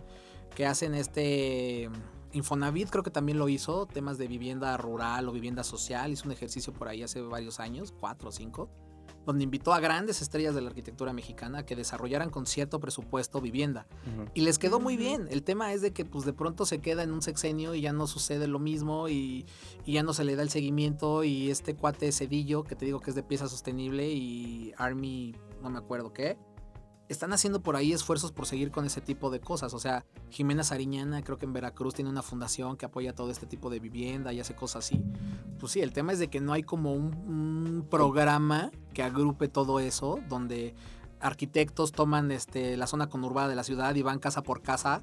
[0.56, 1.90] que hacen este
[2.32, 6.32] Infonavit creo que también lo hizo, temas de vivienda rural o vivienda social, hizo un
[6.32, 8.70] ejercicio por ahí hace varios años, cuatro o cinco,
[9.26, 13.88] donde invitó a grandes estrellas de la arquitectura mexicana que desarrollaran con cierto presupuesto vivienda.
[14.34, 15.28] Y les quedó muy bien.
[15.30, 17.94] El tema es de que pues de pronto se queda en un sexenio y ya
[17.94, 19.46] no sucede lo mismo y,
[19.86, 23.00] y ya no se le da el seguimiento y este cuate Cedillo, que te digo
[23.00, 26.38] que es de pieza sostenible y Army, no me acuerdo qué,
[27.10, 29.74] están haciendo por ahí esfuerzos por seguir con ese tipo de cosas.
[29.74, 33.46] O sea, Jimena Sariñana creo que en Veracruz tiene una fundación que apoya todo este
[33.48, 35.02] tipo de vivienda y hace cosas así.
[35.60, 39.48] Pues sí, el tema es de que no hay como un, un programa que agrupe
[39.50, 40.76] todo eso, donde
[41.20, 45.02] arquitectos toman este, la zona conurbada de la ciudad y van casa por casa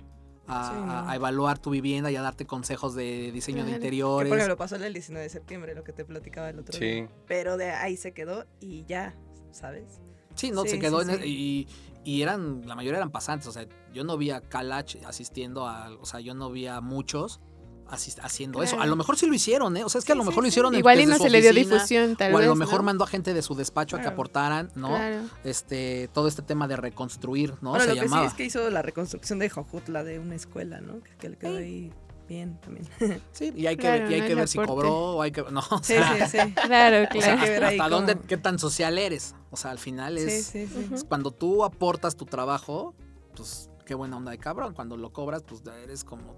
[0.48, 1.10] a, Sí, a- no.
[1.10, 3.70] a evaluar tu vivienda y a darte consejos de diseño de.
[3.70, 4.28] Que interiores.
[4.30, 7.06] por ejemplo pasó el 19 de septiembre, lo que te platicaba el otro día.
[7.08, 7.12] Sí.
[7.26, 9.14] Pero de ahí se quedó y ya,
[9.50, 10.00] ¿sabes?
[10.36, 11.66] Sí, no, se quedó sí, en y,
[12.04, 15.90] y eran, la mayoría eran pasantes, o sea, yo no vi a Kalach asistiendo a,
[16.00, 17.40] o sea, yo no vi a muchos
[17.88, 18.80] haciendo eso.
[18.80, 19.84] A lo mejor sí lo hicieron, ¿eh?
[19.84, 21.40] O sea, es que a lo mejor lo hicieron en- Igual y no se le
[21.40, 22.48] dio difusión, tal O a vez.
[22.48, 22.82] lo mejor ¿no?
[22.86, 24.88] mandó a gente de su despacho a que aportaran, ¿no?
[24.88, 25.22] Claro.
[25.44, 27.70] Este, todo este tema de reconstruir, ¿no?
[27.70, 28.22] Bueno, se lo que llamaba.
[28.22, 31.00] sí es que hizo la reconstrucción de Jojutla de una escuela, ¿no?
[31.00, 31.92] Que, que le quedó ahí
[32.28, 32.86] bien también.
[33.32, 34.26] Sí, y hay que, Claro, y hay ¿no?
[34.26, 35.42] que ver si cobró o hay que.
[35.50, 36.52] No, o Sí, sea, sí, sí.
[36.66, 37.44] Claro, o sea, claro.
[37.44, 39.34] que ver ahí hasta dónde, cómo- qué tan social eres.
[39.50, 40.46] O sea, al final Sí, es.
[40.46, 40.88] sí, sí.
[40.92, 41.06] Ujú.
[41.08, 42.94] Cuando tú aportas tu trabajo,
[43.34, 44.74] pues qué buena onda de cabrón.
[44.74, 46.34] Cuando lo cobras, pues eres como.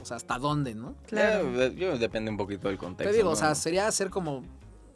[0.00, 0.96] O sea, hasta dónde, ¿no?
[1.06, 1.50] Claro.
[1.56, 3.10] Ya, yo- depende un poquito del contexto.
[3.12, 4.42] Te digo, o sea, sería hacer como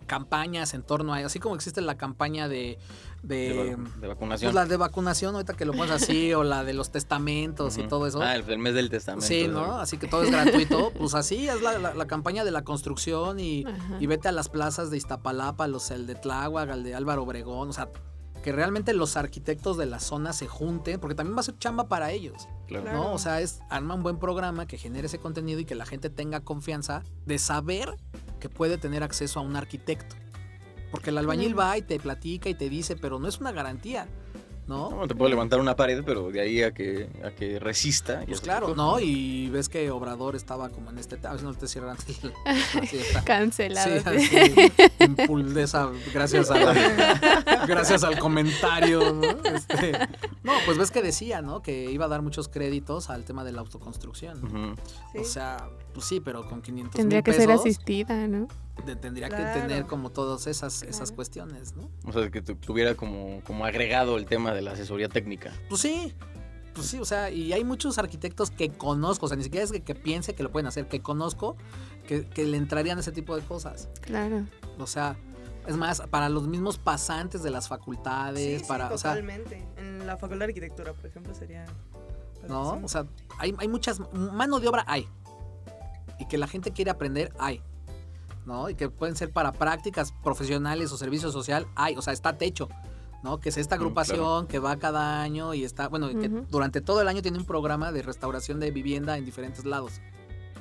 [0.07, 1.19] campañas en torno a.
[1.19, 2.79] Así como existe la campaña de.
[3.23, 4.49] de, de vacu- de vacunación.
[4.53, 7.83] pues la de vacunación, ahorita que lo pones así, o la de los testamentos y
[7.83, 8.23] todo eso.
[8.23, 9.27] Ah, el, el mes del testamento.
[9.27, 9.49] Sí.
[9.49, 9.79] ¿no?
[9.79, 10.93] Así que todo es gratuito.
[10.99, 13.65] Pues así es la, la- la campaña de la construcción y,
[14.01, 17.69] y vete a las plazas de Iztapalapa, los, el de Tláhuac, el de Álvaro Obregón,
[17.69, 17.89] o sea,
[18.43, 21.89] que realmente los arquitectos de la zona se junten, porque también va a ser chamba
[21.89, 22.85] para ellos, Claro.
[22.85, 22.99] Claro.
[22.99, 23.13] ¿no?
[23.13, 26.11] O sea, es arma un buen programa que genere ese contenido y que la gente
[26.11, 27.97] tenga confianza de saber
[28.41, 30.15] que puede tener acceso a un arquitecto.
[30.91, 31.71] Porque el albañil Claro.
[31.71, 34.07] va y te platica y te dice, pero no es una garantía,
[34.69, 34.91] ¿no?
[34.91, 38.23] No, te puedo levantar una pared, pero de ahí a que, a que resista.
[38.25, 38.99] Pues es claro, ¿no?
[39.01, 41.19] Y ves que Obrador estaba como en este...
[41.27, 41.97] A ver si no te cierran.
[42.77, 43.23] así está.
[43.25, 44.01] Cancelado.
[44.01, 44.39] Sí, sí.
[44.41, 49.23] así, impulsesa, gracias a la- gracias al comentario, ¿no?
[49.55, 49.93] Este,
[50.47, 51.61] no, pues ves que decía, ¿no?
[51.61, 54.77] Que iba a dar muchos créditos al tema de la autoconstrucción.
[55.13, 55.19] Sí.
[55.19, 58.49] O sea, pues sí, pero con 500 Tendría mil que ser pesos asistida, ¿no?
[58.87, 59.55] de- tendría Claro.
[59.55, 61.91] que tener como todas esas, esas cuestiones, ¿no?
[62.05, 65.53] O sea, que tu- tuviera como, como agregado el tema de la asesoría técnica.
[65.71, 66.13] Pues sí,
[66.75, 69.73] pues sí, o sea, y hay muchos arquitectos que conozco, o sea, ni siquiera es
[69.73, 71.57] que, que piense que lo pueden hacer, que conozco,
[72.07, 73.89] que, que le entrarían ese tipo de cosas.
[74.03, 74.45] Claro.
[74.79, 75.17] O sea,
[75.67, 79.67] es más, para los mismos pasantes de las Sí, facultades, sí, para, o sea, totalmente.
[79.77, 81.65] En la Facultad de Arquitectura, por ejemplo, sería...
[82.49, 82.81] ¿no?
[82.85, 83.07] O sea,
[83.39, 85.09] hay, hay muchas, mano de obra hay.
[86.19, 87.61] Y que la gente quiere aprender, hay.
[88.45, 88.71] ¿No?
[88.71, 91.97] Y que pueden ser para prácticas profesionales o servicio social, hay.
[91.97, 92.69] O sea, está techo.
[93.25, 93.41] ¿no?
[93.41, 94.47] Que es esta Mm, agrupación claro.
[94.47, 96.47] que va cada año y está, bueno, que Ujú.
[96.49, 100.01] durante todo el año tiene un programa de restauración de vivienda en diferentes lados.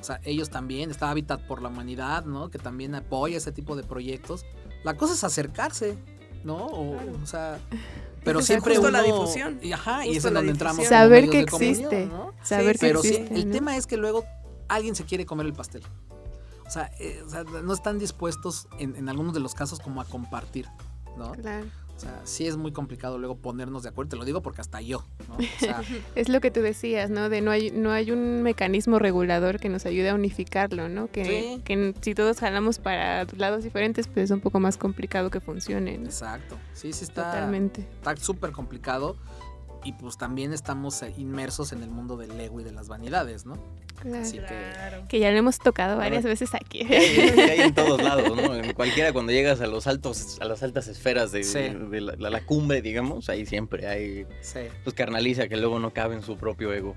[0.00, 2.50] O sea, ellos también, está Hábitat por la Humanidad, ¿no?
[2.50, 4.44] Que también apoya ese tipo de proyectos.
[4.86, 5.98] La cosa es acercarse,
[6.44, 6.56] ¿no?
[6.66, 7.12] O, Claro.
[7.22, 7.58] o sea,
[8.24, 9.58] pero siempre justo la uno- difusión.
[9.62, 10.78] y ajá, y es Justo en la donde entramos.
[10.78, 11.00] difusión.
[11.00, 12.06] Saber que existe.
[12.06, 12.32] ¿no?
[12.42, 13.34] Saber que Pero sí, existe.
[13.34, 13.52] el ¿no?
[13.54, 14.24] tema es que luego
[14.68, 15.82] alguien se quiere comer el pastel.
[16.66, 20.00] O sea, eh, o sea, no están dispuestos en, en algunos de los casos como
[20.00, 20.66] a compartir,
[21.16, 21.32] ¿no?
[21.32, 21.66] Claro.
[21.96, 24.10] O sea, sí es muy complicado luego ponernos de acuerdo.
[24.10, 25.36] Te lo digo porque hasta yo, ¿no?
[25.36, 25.82] O sea,
[26.14, 27.30] Es lo que tú decías, ¿no?
[27.30, 31.10] De no hay, no hay un mecanismo regulador que nos ayude a unificarlo, ¿no?
[31.10, 31.62] Que, Sí.
[31.64, 35.96] que si todos jalamos para lados diferentes, pues es un poco más complicado que funcione,
[35.96, 36.04] ¿no?
[36.04, 36.58] exacto.
[36.74, 37.80] Sí, sí está Totalmente.
[37.80, 39.16] está súper complicado.
[39.86, 43.54] Y pues también estamos inmersos en el mundo del ego y de las vanidades, ¿no?
[44.02, 44.18] Claro.
[44.20, 45.06] Así que.
[45.08, 46.84] Que ya lo hemos tocado varias veces aquí.
[46.84, 48.54] Que hay, que hay en todos lados, ¿no?
[48.56, 51.60] En cualquiera cuando llegas a los altos, a las altas esferas de, Sí.
[51.90, 54.58] de la, la- la cumbre, digamos, ahí siempre hay sí.
[54.82, 56.96] pues carnaliza que luego no cabe en su propio ego.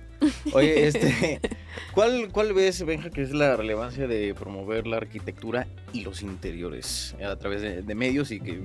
[0.54, 1.40] Oye, este,
[1.94, 7.16] ¿cuál, cuál ves, Benja, que es la relevancia de promover la arquitectura y los interiores
[7.24, 8.60] a través de, de medios y que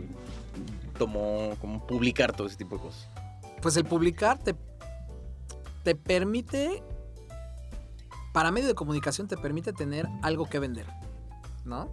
[0.98, 3.08] tomó como publicar todo ese tipo de cosas?
[3.64, 4.54] Pues el publicar te,
[5.84, 6.82] te permite,
[8.34, 10.84] para medio de comunicación te permite tener algo que vender,
[11.64, 11.88] ¿no?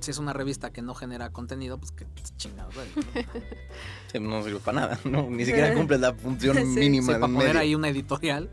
[0.00, 2.06] Si es una revista que no genera contenido, pues que
[2.38, 2.74] chingados.
[2.74, 2.82] ¿no?
[4.10, 5.28] Sí, No sirve para nada, ¿no?
[5.28, 6.62] Ni siquiera cumple la función Sí.
[6.64, 7.60] mínima Sí, de para poner medio.
[7.60, 8.48] ahí una editorial,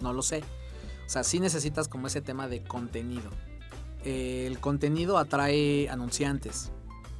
[0.00, 0.42] no lo sé.
[1.04, 3.30] O sea, sí necesitas como ese tema de contenido.
[4.04, 6.72] El contenido atrae anunciantes,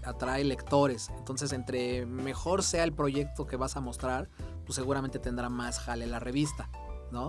[0.04, 1.10] atrae lectores.
[1.16, 4.28] Entonces, entre mejor sea el proyecto que vas a mostrar,
[4.64, 6.68] pues seguramente tendrá más jale la revista,
[7.10, 7.28] ¿no?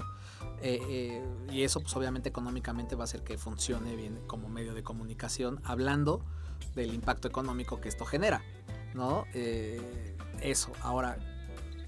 [0.61, 4.73] Eh, eh, y eso, pues obviamente económicamente va a hacer que funcione bien como medio
[4.73, 6.23] de comunicación, hablando
[6.75, 8.41] del impacto económico que esto genera,
[8.93, 9.25] ¿no?
[9.33, 10.71] Eh, eso.
[10.81, 11.17] Ahora,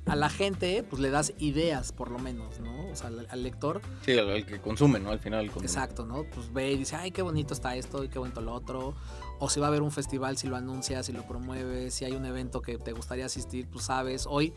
[0.07, 2.87] a la gente, pues le das ideas, por lo menos, ¿no?
[2.89, 5.11] O sea, al, al lector, Sí, el que consume, ¿no?
[5.11, 5.45] Al final.
[5.45, 6.23] el exacto, ¿no?
[6.23, 8.93] Pues ve y dice, ay, qué bonito está esto y qué bonito lo otro.
[9.39, 12.13] O si va a haber un festival, si lo anuncias, si lo promueves, si hay
[12.13, 14.25] un evento que te gustaría asistir, pues sabes.
[14.27, 14.53] Hoy,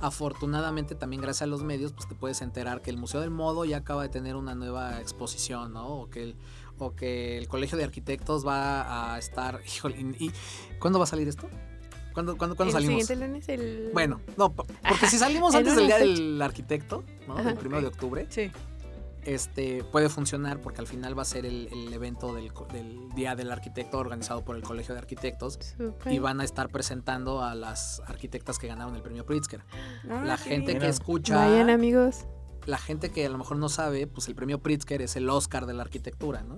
[0.00, 3.64] afortunadamente, también gracias a los medios, pues te puedes enterar que el Museo del Modo
[3.64, 5.86] ya acaba de tener una nueva exposición, ¿no?
[5.88, 6.36] O que el,
[6.78, 10.30] o que el Colegio de Arquitectos va a estar, híjole, y-
[10.78, 11.48] ¿cuándo va a salir esto?
[12.20, 13.06] ¿Cuándo ¿Cuándo, cuándo, cuándo el salimos?
[13.06, 13.90] siguiente lunes, el...
[13.92, 17.38] Bueno, no, po- porque si salimos antes del día del arquitecto, ¿no?
[17.38, 17.50] Ajá.
[17.50, 18.50] El primero de octubre, Sí.
[19.24, 22.50] este, puede funcionar porque al final va a ser el, el evento del,
[23.14, 26.12] Día del Arquitecto organizado por el Colegio de Arquitectos Súper.
[26.12, 29.62] y van a estar presentando a las arquitectas que ganaron el premio Pritzker.
[30.08, 30.78] Ah, La gente bien.
[30.80, 32.24] que escucha, Vayan, amigos.
[32.66, 35.66] la gente que a lo mejor no sabe, pues el premio Pritzker es el Oscar
[35.66, 36.56] de la arquitectura, ¿no?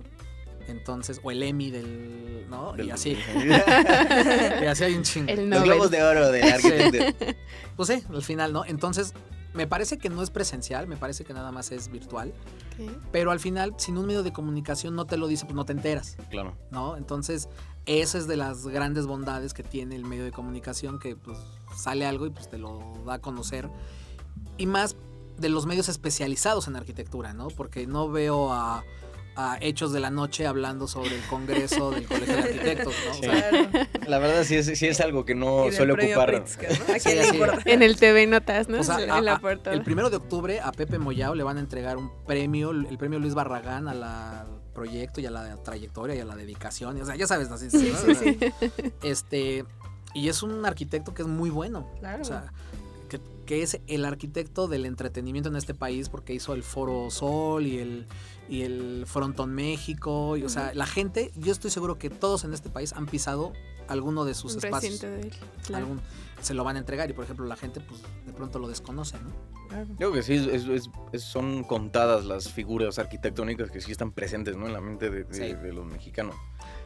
[0.67, 2.73] Entonces, o el Emmy del, ¿no?
[2.81, 3.17] Y así,
[4.61, 5.29] y así hay un chingo.
[5.29, 7.25] El Los globos de oro del arquitecto.
[7.75, 8.65] Pues sí, al final, ¿no?
[8.65, 9.15] Entonces,
[9.55, 12.31] me parece que no es presencial, me parece que nada más es virtual,
[13.11, 15.73] pero al final, sin un medio de comunicación no te lo dice, pues no te
[15.73, 16.55] enteras, Claro.
[16.69, 16.97] ¿no?
[16.97, 17.49] Entonces,
[17.87, 21.37] esa es de las grandes bondades que tiene el medio de comunicación, que pues
[21.75, 23.69] sale algo y pues te lo da a conocer.
[24.57, 24.95] Y más
[25.37, 27.47] de los medios especializados en arquitectura, ¿no?
[27.47, 28.83] Porque no veo a,
[29.35, 33.11] a Hechos de la Noche hablando sobre el Congreso del Colegio de Arquitectos, ¿no?
[33.11, 33.69] O sea, Claro.
[34.07, 36.27] La verdad sí es, sí es algo que no suele ocupar.
[36.31, 37.61] Pritzker.
[37.65, 38.79] En el TV Notas, ¿no?
[38.79, 39.75] O sea, en a- la a- portada.
[39.75, 43.19] el primero de octubre a Pepe Moyao le van a entregar un premio, el premio
[43.19, 46.99] Luis Barragán a la al proyecto y a la trayectoria y a la dedicación.
[46.99, 47.69] O sea, ya sabes, así.
[47.69, 48.15] Sí, ¿no?
[48.15, 48.51] sí, sí.
[49.03, 49.65] Este,
[50.15, 51.89] y es un arquitecto que es muy bueno.
[51.99, 52.21] Claro.
[52.21, 52.51] O sea,
[53.45, 57.79] que, es el arquitecto del entretenimiento en este país porque hizo el Foro Sol y
[57.79, 58.07] el,
[58.49, 60.37] y el Frontón México.
[60.37, 63.53] Y, o sea, la gente, yo estoy seguro que todos en este país han pisado
[63.87, 65.01] alguno de sus espacios.
[65.01, 65.33] de él.
[65.65, 65.85] Claro.
[65.85, 66.01] Algún-
[66.41, 69.17] se lo van a entregar y por ejemplo la gente pues de pronto lo desconoce,
[69.19, 69.29] ¿no?
[69.69, 69.85] Claro.
[69.91, 74.11] Yo creo que sí, es- es- es- son contadas las figuras arquitectónicas que sí están
[74.11, 74.67] presentes ¿no?
[74.67, 75.53] en la mente de, de- Sí.
[75.53, 76.35] de los mexicanos.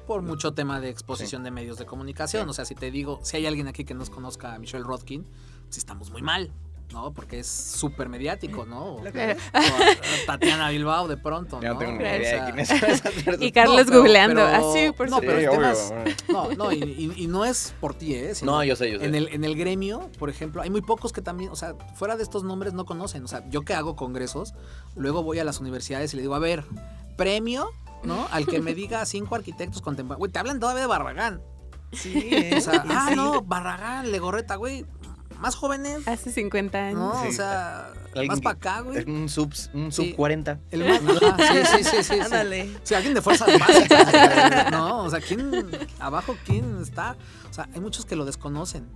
[0.06, 2.44] Por mucho tema de exposición de medios de comunicación.
[2.46, 2.50] Sí.
[2.52, 5.26] O sea, si te digo, si hay alguien aquí que nos conozca a Michelle Rodkin,
[5.70, 6.52] si estamos muy mal,
[6.94, 7.14] ¿no?
[7.14, 8.96] Porque es súper mediático, ¿no?
[8.96, 11.74] O, o Tatiana Bilbao de pronto, Ya ¿no?
[11.76, 13.36] no tengo ni idea O sea.
[13.40, 14.36] Y Carlos pero- googleando.
[14.46, 15.20] pero- Así, por no, supuesto.
[15.22, 16.16] pero Sí, el tema es- obvio.
[16.30, 18.34] No, no, y, y- y no es por ti, ¿eh?
[18.36, 19.06] Sino No, yo sé, yo sé.
[19.06, 22.16] en el, en el gremio, por ejemplo, hay muy pocos que también, o sea, fuera
[22.16, 23.24] de estos nombres no conocen.
[23.24, 24.54] O sea, yo que hago congresos,
[24.96, 26.64] luego voy a las universidades y le digo, a ver,
[27.18, 27.70] premio,
[28.04, 28.28] ¿no?
[28.32, 30.20] Al que me diga cinco arquitectos contemporáneos.
[30.20, 31.42] Güey, te hablan todavía de Barragán.
[31.94, 32.56] Sí, ¿eh?
[32.58, 34.86] O sea, ah, no, Barragán, Legorreta, güey.
[35.40, 36.08] Más jóvenes.
[36.08, 37.00] Hace 50 años.
[37.00, 37.30] No, Sí.
[37.30, 37.94] o sea,
[38.28, 39.04] más para acá, güey.
[39.10, 40.14] Un sub, un sub Sí.
[40.14, 40.60] 40.
[40.72, 42.20] El más, sí, sí, sí, sí, sí.
[42.20, 42.70] Ándale.
[42.84, 44.72] Sí, alguien de fuerzas básicas.
[44.72, 45.04] ¿No?
[45.04, 45.70] O sea, ¿quién
[46.00, 47.16] abajo quién está?
[47.50, 48.88] O sea, hay muchos que lo desconocen.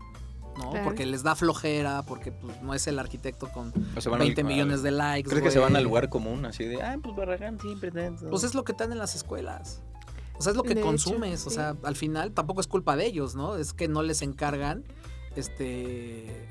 [0.58, 0.72] ¿no?
[0.72, 0.84] Claro.
[0.84, 4.28] Porque les da flojera, porque pues, no es el arquitecto con O se van al-
[4.28, 5.30] 20 millones de likes.
[5.30, 6.46] ¿Crees que se van al lugar común?
[6.46, 8.30] Así de, ah, pues Barragán siempre tanto.
[8.30, 9.82] Pues es lo que te dan en las escuelas.
[10.38, 11.48] O sea, es lo que De hecho, consumes.
[11.48, 11.56] O sí.
[11.56, 13.56] sea, al final tampoco es culpa de ellos, ¿no?
[13.56, 14.84] Es que no les encargan,
[15.36, 16.48] este,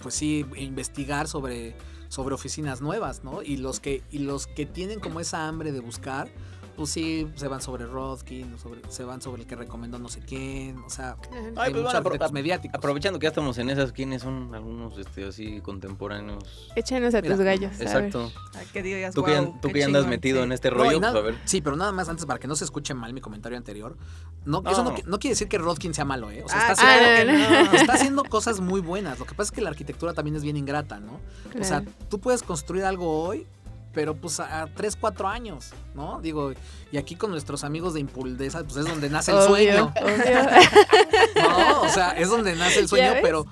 [0.00, 1.74] pues sí, investigar sobre,
[2.08, 3.42] sobre oficinas nuevas, ¿no?
[3.42, 6.28] Y los que, y los que tienen como esa hambre de buscar,
[6.76, 10.20] pues sí, se van sobre Rodkin, sobre, se van sobre el que recomendó no sé
[10.20, 10.78] quién.
[10.78, 11.16] O sea.
[11.32, 12.78] Ay, hay pues, muchos bueno, apro- arquitectos mediáticos.
[12.78, 16.70] Aprovechando que ya estamos en esas, ¿quiénes son algunos este, así contemporáneos?
[16.76, 17.72] Échanos a Mira, tus gallos.
[17.74, 17.82] a ver.
[17.86, 18.32] Exacto.
[18.72, 20.44] Que digas, Tú que, ya- "Guau, tú qué que ya andas chingón", metido sí.
[20.44, 21.38] en este No, rollo, pues a ver.
[21.44, 23.96] Sí, pero nada más antes para que no se escuche mal mi comentario anterior.
[24.44, 24.70] No, No.
[24.70, 26.42] Eso no, no quiere decir que Rodkin sea malo, ¿eh?
[26.44, 29.18] O sea, Ah, está, haciendo, ah, no, está haciendo cosas muy buenas.
[29.18, 31.20] Lo que pasa es que la arquitectura también es bien ingrata, ¿no?
[31.58, 33.46] O sea, tú puedes construir algo hoy,
[33.94, 36.20] pero pues a 3, 4 años, ¿no?
[36.20, 36.52] Digo,
[36.92, 39.92] y aquí con nuestros amigos de Impuldesa, pues es donde nace el Obvio, sueño.
[40.02, 40.14] obvio.
[41.48, 43.46] No, o sea, es donde nace el ¿Ya sueño, pero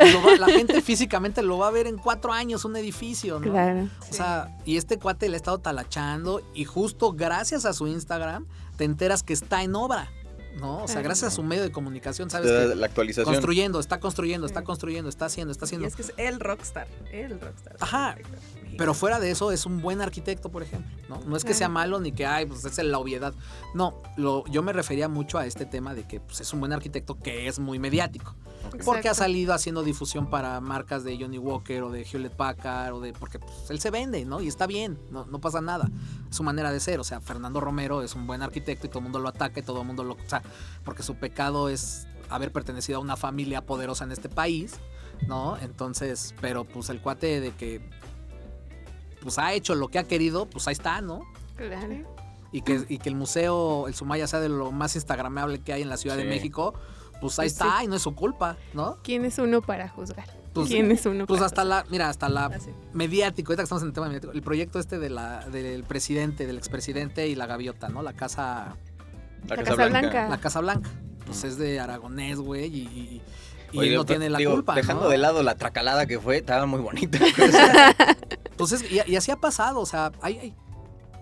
[0.00, 3.50] va- la gente físicamente lo va a ver en 4 años, un edificio, ¿no?
[3.50, 3.88] Claro.
[4.10, 8.46] O sea, y este cuate le ha estado talachando y justo gracias a su Instagram
[8.76, 10.10] te enteras que está en obra,
[10.56, 10.82] ¿no?
[10.84, 13.32] O sea, gracias a su medio de comunicación, sabes que la actualización.
[13.34, 14.66] construyendo, está construyendo, está Sí.
[14.66, 15.86] construyendo, está haciendo, está Y haciendo.
[15.86, 17.76] es que es el rockstar, el rockstar.
[17.80, 18.16] Ajá.
[18.76, 21.20] Pero fuera de eso es un buen arquitecto, por ejemplo, ¿no?
[21.26, 23.34] No es que sea malo ni que, ay, pues es la obviedad.
[23.74, 26.72] No, lo, yo me refería mucho a este tema de que pues, es un buen
[26.72, 28.34] arquitecto que es muy mediático.
[28.84, 33.00] Porque ha salido haciendo difusión para marcas de Johnny Walker o de Hewlett Packard o
[33.00, 34.40] de porque pues, él se vende, ¿no?
[34.40, 35.88] Y está bien, no, no pasa nada.
[36.30, 39.04] Su manera de ser, o sea, Fernando Romero es un buen arquitecto y todo el
[39.04, 40.42] mundo lo ataca y todo el mundo lo, o sea,
[40.84, 44.74] porque su pecado es haber pertenecido a una familia poderosa en este país,
[45.26, 45.56] ¿no?
[45.58, 47.80] Entonces, pero pues el cuate de que
[49.20, 51.20] pues ha hecho lo que ha querido, pues ahí está, ¿no?
[51.56, 52.16] Claro.
[52.52, 55.82] Y que, y que el museo, el Sumaya sea de lo más instagramable que hay
[55.82, 56.24] en la Ciudad de.
[56.24, 56.74] México,
[57.20, 57.64] pues ahí Pues sí.
[57.64, 58.98] está y no es su culpa, ¿no?
[59.02, 60.26] ¿Quién es uno para juzgar?
[60.52, 62.70] Pues, ¿Quién es uno Pues para hasta la, mira, hasta la Así.
[62.92, 66.46] mediático, ahorita que estamos en el tema mediático, el proyecto este de la, del presidente,
[66.46, 68.02] del expresidente y la gaviota, ¿no?
[68.02, 68.76] La casa,
[69.46, 70.28] La Casa Blanca.
[70.28, 70.90] la Casa Blanca.
[71.26, 73.22] Pues es de Aragonés, güey, y, y,
[73.72, 74.74] y Oye, él no tiene la digo, culpa.
[74.74, 75.08] Dejando ¿no?
[75.10, 77.18] de lado la tracalada que fue, estaba muy bonita.
[78.56, 80.54] Pues es- y, y así ha pasado, o sea, hay,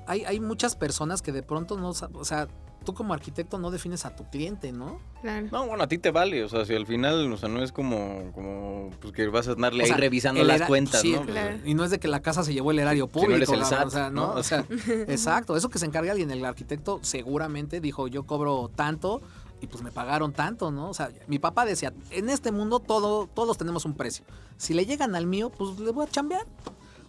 [0.06, 2.48] hay- hay, muchas personas que de pronto no, o sea,
[2.87, 4.99] tú como arquitecto no defines a tu cliente, ¿no?
[5.20, 5.49] Claro.
[5.53, 7.72] No, bueno, a ti te vale, o sea, si al final, o sea, no es
[7.72, 11.22] como, como pues que vas a andarle O ahí sea, revisando las cuentas, sí, ¿no?
[11.22, 11.59] Claro.
[11.66, 13.35] Y no es de que la casa se llevó el erario no público.
[13.35, 14.27] eres el cabrón, SAT, o sea, ¿no?
[14.29, 14.40] ¿no?
[14.40, 14.64] O sea,
[15.09, 19.20] exacto, eso que se encarga alguien, el arquitecto seguramente dijo, yo cobro tanto
[19.61, 20.88] y pues me pagaron tanto, ¿no?
[20.88, 24.25] O sea, mi papá decía, en este mundo todo, todos tenemos un precio.
[24.57, 26.46] Si le llegan al mío, pues le voy a chambear,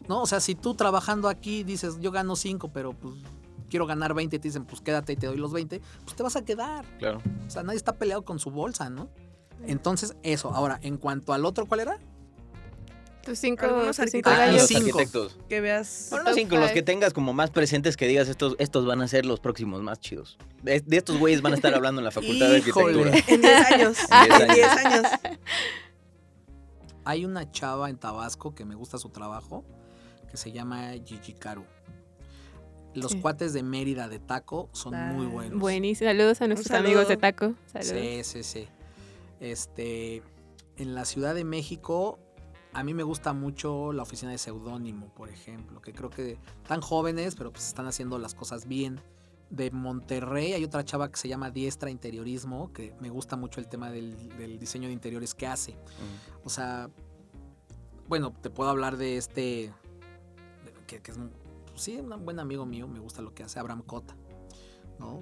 [0.07, 0.21] ¿no?
[0.21, 3.15] O sea, si tú trabajando aquí dices, yo gano 5, pero pues
[3.69, 6.23] quiero ganar 20 y te dicen, pues quédate y te doy los 20, pues te
[6.23, 6.85] vas a quedar.
[6.99, 7.21] Claro.
[7.45, 9.09] O sea, nadie está peleado con su bolsa, ¿no?
[9.65, 10.51] Entonces, eso.
[10.53, 11.97] Ahora, en cuanto al otro, ¿cuál era?
[13.23, 14.55] Tus cinco, Algunos arquitectos- Ah, gallos.
[14.61, 14.85] los cinco.
[14.99, 15.37] arquitectos.
[15.49, 16.07] Que veas.
[16.11, 19.07] Bueno, Top cinco, los que tengas como más presentes que digas estos, estos van a
[19.09, 20.37] ser los próximos más chidos.
[20.63, 23.11] De, de estos güeyes van a estar hablando en la facultad de arquitectura.
[23.27, 23.97] En 10 años.
[24.31, 25.05] En En 10 años.
[27.03, 29.63] Hay una chava en Tabasco que me gusta su trabajo,
[30.29, 31.65] que se llama Gigi Karu.
[32.97, 33.21] Los Sí.
[33.21, 35.59] cuates de Mérida de Taco son muy Ah, buenos.
[35.59, 36.09] Buenísimo.
[36.09, 36.87] Saludos a nuestros saludo.
[36.87, 37.53] amigos de Taco.
[37.67, 37.89] Saludos.
[37.89, 38.67] Sí, sí, sí.
[39.39, 40.23] Este,
[40.77, 42.17] en la Ciudad de México,
[42.73, 46.81] a mí me gusta mucho la oficina de Seudónimo, por ejemplo, que creo que están
[46.81, 48.99] jóvenes, pero pues están haciendo las cosas bien.
[49.49, 53.67] De Monterrey hay otra chava que se llama Diestra Interiorismo, que me gusta mucho el
[53.67, 55.75] tema del, del diseño de interiores que hace.
[56.43, 56.89] O sea,
[58.07, 59.71] bueno, te puedo hablar de este,
[60.87, 61.31] que, que es, un-
[61.77, 64.17] pues sí, un buen amigo mío, me gusta lo que hace Abraham Cota,
[64.97, 65.19] ¿no?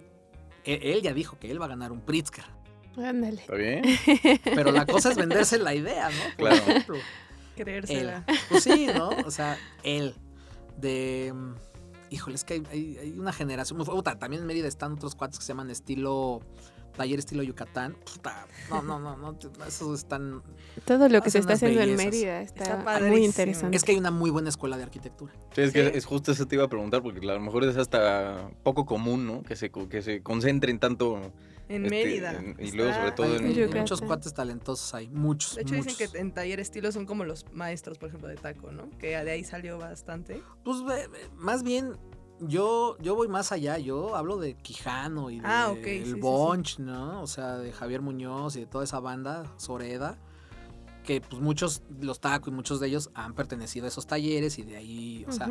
[0.64, 2.46] Él, él ya dijo que él va a ganar un Pritzker,
[2.98, 3.42] Ándale.
[3.42, 3.84] ¿Está bien?
[4.46, 6.16] pero la cosa es venderse la idea, ¿no?
[6.38, 6.56] Por Claro.
[6.56, 7.02] ejemplo, él.
[7.58, 8.26] Creérsela.
[8.50, 9.10] Pues sí, ¿no?
[9.26, 10.16] O sea, él,
[10.78, 11.34] de...
[12.10, 13.78] Híjole, es que hay, hay- hay una generación.
[14.18, 16.40] también en Mérida están otros cuates que se llaman estilo.
[16.96, 17.96] Taller estilo Yucatán.
[18.06, 19.38] Puta, no, no, no, no.
[19.68, 20.42] Esos están.
[20.86, 21.96] Todo lo que se está haciendo en.
[21.96, 23.76] Mérida está, Está muy interesante.
[23.78, 25.34] Es que hay una muy buena escuela de arquitectura.
[25.54, 25.92] Sí, es que Sí.
[25.98, 29.26] es justo eso te iba a preguntar, porque a lo mejor es hasta poco común,
[29.28, 29.44] ¿no?
[29.44, 31.32] Que se, que se concentren tanto.
[31.68, 32.32] En Este, Mérida.
[32.34, 33.80] en- y luego, sobre todo en- Yucatán.
[33.82, 35.08] muchos cuates talentosos hay.
[35.10, 35.56] Muchos.
[35.56, 35.98] De hecho, muchos.
[35.98, 38.88] dicen que en taller estilo son como los maestros, por ejemplo, de taco, ¿no?
[39.00, 40.44] Que de ahí salió bastante.
[40.64, 40.78] Pues
[41.36, 41.98] más bien,
[42.40, 43.78] yo, yo voy más allá.
[43.78, 46.20] Yo hablo de Quijano y de Ah, ok, sí, el sí, sí.
[46.20, 47.22] Bonch, ¿no?
[47.22, 50.18] O sea, de Javier Muñoz y de toda esa banda, Soreda.
[51.04, 54.64] Que pues muchos, los tacos y muchos de ellos han pertenecido a esos talleres y
[54.64, 55.46] de ahí, o sea.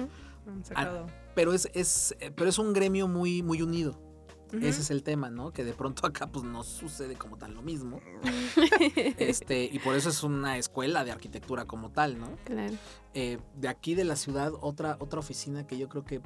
[0.75, 3.99] Han pero es, es, eh, pero es un gremio muy, muy unido.
[4.53, 5.53] Ese es el tema, ¿no?
[5.53, 8.01] Que de pronto acá pues no sucede como tal lo mismo.
[9.19, 12.37] Este, y por eso es una escuela de arquitectura como tal, ¿no?
[12.45, 12.75] Claro.
[13.15, 16.21] Eh, de aquí de la ciudad, otra, otra oficina que yo creo que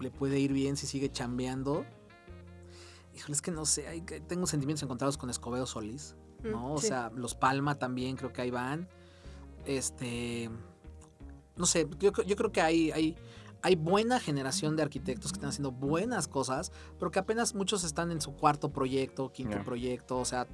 [0.00, 1.84] le puede ir bien si sigue chambeando.
[3.14, 6.58] Híjole, es que no sé, hay tengo sentimientos encontrados con Escobedo Solís, ¿no?
[6.68, 6.88] Mm, O sí.
[6.88, 8.88] sea, los Palma también creo que ahí van.
[9.66, 10.48] Este,
[11.56, 13.16] no sé, yo, creo- yo creo que hay, hay,
[13.62, 18.10] hay buena generación de arquitectos que están haciendo buenas cosas, pero que apenas muchos están
[18.10, 20.46] en su cuarto proyecto, quinto proyecto, o sea,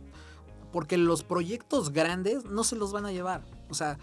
[0.72, 3.44] porque los proyectos grandes no se los van a llevar.
[3.70, 3.98] O sea,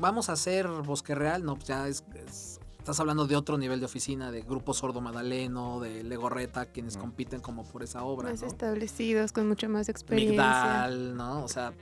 [0.00, 3.78] vamos a hacer Bosque Real, no, pues ya es, es- estás hablando de otro nivel
[3.78, 7.00] de oficina, de Grupo Sordo Madaleno, de Legorreta, quienes Mm.
[7.00, 8.30] compiten como por esa obra.
[8.30, 8.48] Más ¿no?
[8.48, 10.32] establecidos, con mucha más experiencia.
[10.42, 11.44] Migdal, ¿no?
[11.44, 11.72] O sea,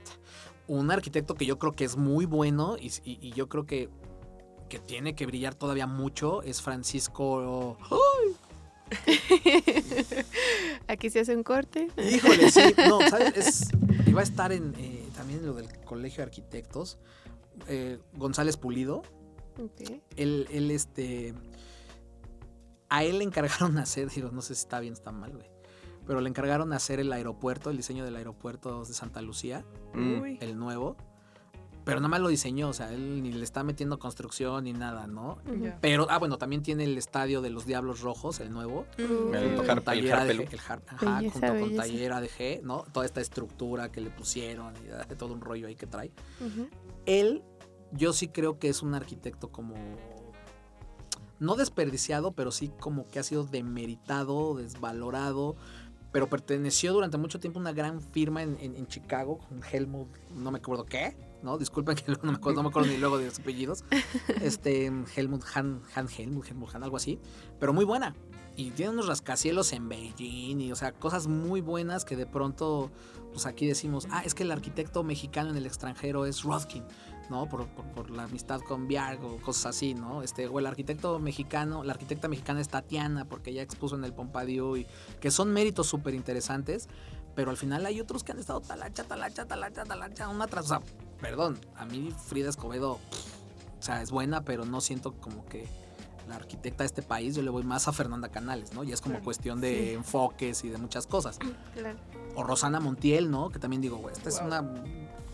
[0.67, 3.89] un arquitecto que yo creo que es muy bueno y, y- y yo creo que,
[4.69, 7.77] que tiene que brillar todavía mucho es Francisco.
[10.87, 11.87] Aquí se hace un corte.
[11.97, 13.37] Híjole, sí, no, ¿sabes?
[13.37, 13.67] Es,
[14.05, 16.99] iba a estar en, eh, también en lo del Colegio de Arquitectos,
[17.67, 19.01] eh, González Pulido.
[20.15, 21.33] Él, él, este.
[22.89, 25.49] A él le encargaron hacer, digo, no sé si está bien o está mal, güey.
[26.07, 29.63] Pero le encargaron hacer el aeropuerto, el diseño del aeropuerto de Santa Lucía.
[29.93, 30.21] Mm.
[30.21, 30.37] Uy.
[30.41, 30.97] el nuevo.
[31.83, 35.07] Pero nada más lo diseñó, o sea, él ni le está metiendo construcción ni nada,
[35.07, 35.39] ¿no?
[35.81, 38.85] Pero, ah, bueno, también tiene el estadio de los Diablos Rojos, el nuevo.
[38.99, 40.43] El junto Har- con el Taller Harpelu.
[40.43, 41.81] ADG, el Har- ajá, Belleza, junto con belleza.
[41.81, 42.83] Taller ADG, ¿no?
[42.93, 46.11] Toda esta estructura que le pusieron y ah, todo un rollo ahí que trae.
[47.07, 47.41] Él,
[47.93, 49.75] yo sí creo que es un arquitecto como.
[51.39, 55.55] No desperdiciado, pero sí como que ha sido demeritado, desvalorado.
[56.11, 60.09] Pero perteneció durante mucho tiempo a una gran firma en, en- en Chicago con Helmut,
[60.35, 61.57] no me acuerdo qué, ¿no?
[61.57, 63.85] Disculpen que no me acuerdo, no me acuerdo ni luego de los apellidos.
[64.41, 67.17] Este, Helmut Han, Han Helmut, Helmut Han, algo así.
[67.59, 68.13] Pero muy buena.
[68.57, 72.91] Y tiene unos rascacielos en Beijing y, o sea, cosas muy buenas que de pronto,
[73.31, 76.83] pues aquí decimos, ah, es que el arquitecto mexicano en el extranjero es Rodkin,
[77.31, 77.47] ¿no?
[77.49, 80.21] Por, por- por la amistad con Biarg o cosas así, ¿no?
[80.21, 84.13] Este, o el arquitecto mexicano, la arquitecta mexicana es Tatiana, porque ella expuso en el
[84.13, 84.85] Pompadour y
[85.19, 86.87] que son méritos súper interesantes,
[87.33, 90.67] pero al final hay otros que han estado talacha, talacha, talacha, talacha, una tras, o
[90.67, 90.81] sea,
[91.21, 92.91] perdón, a mí Frida Escobedo,
[93.79, 95.65] o sea, es buena, pero no siento como que
[96.27, 98.83] la arquitecta de este país, yo le voy más a Fernanda Canales, ¿no?
[98.83, 99.23] Ya es como Claro.
[99.25, 99.93] cuestión de Sí.
[99.95, 101.39] enfoques y de muchas cosas.
[101.73, 101.97] Claro.
[102.35, 103.49] O Rosana Montiel, ¿no?
[103.49, 104.61] Que también digo, esta es una...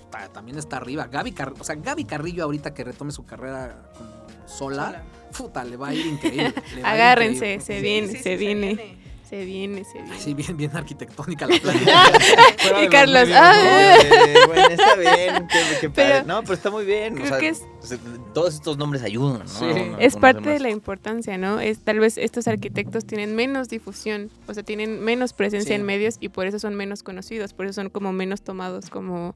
[0.10, 1.08] ta- También está arriba.
[1.08, 4.10] Gaby Carrillo, o sea, Gaby Carrillo ahorita que retome su carrera como
[4.48, 5.04] sola, Sola.
[5.38, 6.54] puta, le va a ir increíble.
[6.56, 7.66] va ir Agárrense, increíble.
[7.66, 8.98] se viene, Sí, sí, se viene.
[9.28, 10.20] Se viene, se viene.
[10.20, 11.92] Sí, bien, bien arquitectónica la plática.
[12.82, 13.98] Y los Carlos, ah.
[14.40, 14.48] ¿no?
[14.48, 15.92] Bueno, está bien, qué, qué padre.
[16.14, 17.12] Pero no, pero está muy bien.
[17.12, 17.98] o creo sea, que es- se-
[18.34, 19.48] todos estos nombres ayudan, ¿no?
[19.48, 19.66] Sí.
[20.00, 21.60] Es parte de la importancia, ¿no?
[21.60, 25.82] Es tal vez estos arquitectos tienen menos difusión, o sea, tienen menos presencia Sí.
[25.82, 29.36] en medios y por eso son menos conocidos, por eso son como menos tomados como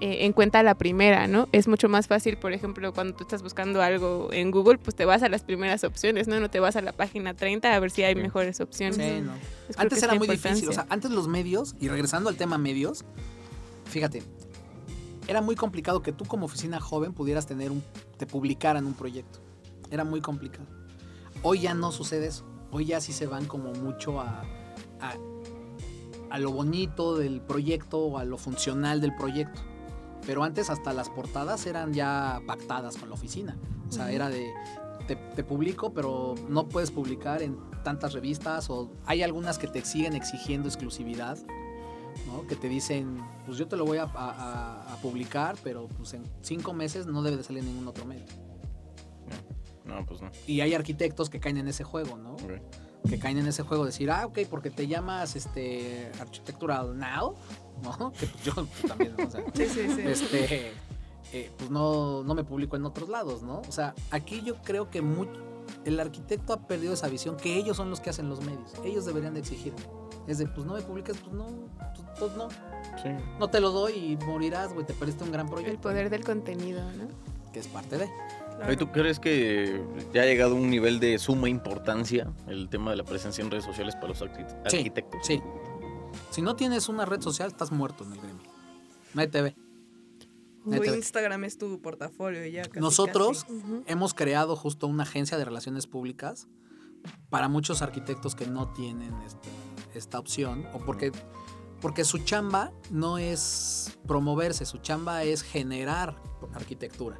[0.00, 1.48] eh, en cuenta la primera, ¿no?
[1.52, 5.04] Es mucho más fácil, por ejemplo, cuando tú estás buscando algo en Google, pues te
[5.04, 6.40] vas a las primeras opciones, ¿no?
[6.40, 8.20] No te vas a la página 30 a ver si hay Sí.
[8.20, 8.96] mejores opciones.
[8.96, 9.32] Sí, no.
[9.66, 13.04] Pues Antes era muy difícil, o sea, antes los medios, y regresando al tema medios,
[13.86, 14.22] fíjate,
[15.28, 17.82] era muy complicado que tú como oficina joven pudieras tener un,
[18.16, 19.38] te publicaran un proyecto.
[19.90, 20.66] Era muy complicado.
[21.42, 22.44] Hoy ya no sucede eso.
[22.72, 24.44] Hoy ya sí se van como mucho a,
[25.00, 25.14] a,
[26.30, 29.60] a lo bonito del proyecto o a lo funcional del proyecto.
[30.26, 33.56] Pero antes hasta las portadas eran ya pactadas con la oficina.
[33.88, 34.52] O sea, era de,
[35.06, 39.84] te, te publico, pero no puedes publicar en tantas revistas o hay algunas que te
[39.84, 41.38] siguen exigiendo exclusividad,
[42.26, 42.46] ¿no?
[42.46, 44.08] Que te dicen, pues yo te lo voy a, a-
[44.84, 48.26] a- a publicar, pero pues en cinco meses no debe de salir ningún otro medio.
[49.84, 50.30] No, pues no.
[50.46, 52.34] Y hay arquitectos que caen en ese juego, ¿no?
[52.34, 52.60] Ok.
[53.08, 57.34] Que caen en ese juego de decir, ah, ok, porque te llamas este Architectural Now,
[57.82, 58.12] ¿no?
[58.18, 60.00] Que pues yo también, o sea, Sí, sí, sí.
[60.04, 60.72] este,
[61.32, 63.62] eh, pues no, no me publico en otros lados, ¿no?
[63.68, 65.26] O sea, aquí yo creo que mu-
[65.84, 68.72] el arquitecto ha perdido esa visión que ellos son los que hacen los medios.
[68.84, 69.72] Ellos deberían de exigir.
[70.26, 71.46] Es de, pues no me publiques, pues no,
[71.78, 72.48] pues, pues no.
[73.02, 73.08] Sí.
[73.38, 75.80] No te lo doy y morirás, güey, te perdiste un gran El proyecto.
[75.80, 77.08] poder del contenido, ¿no?
[77.52, 78.10] Que es parte de.
[78.60, 78.72] Claro.
[78.74, 79.82] ¿Y tú crees que
[80.12, 83.50] ya ha llegado a un nivel de suma importancia el tema de la presencia en
[83.50, 84.76] redes sociales para los arqui- Sí.
[84.78, 85.26] arquitectos?
[85.26, 85.40] Sí.
[86.30, 88.42] Si no tienes una red social, estás muerto en el gremio.
[89.14, 89.56] Nadie te ve.
[90.64, 90.94] Tu Neta.
[90.94, 92.62] Instagram es tu portafolio y ya.
[92.64, 93.62] casi, Nosotros casi.
[93.86, 96.48] Hemos creado justo una agencia de relaciones públicas
[97.30, 99.48] para muchos arquitectos que no tienen esta,
[99.94, 101.12] esta opción o porque,
[101.80, 106.20] porque su chamba no es promoverse, su chamba es generar
[106.52, 107.18] arquitectura,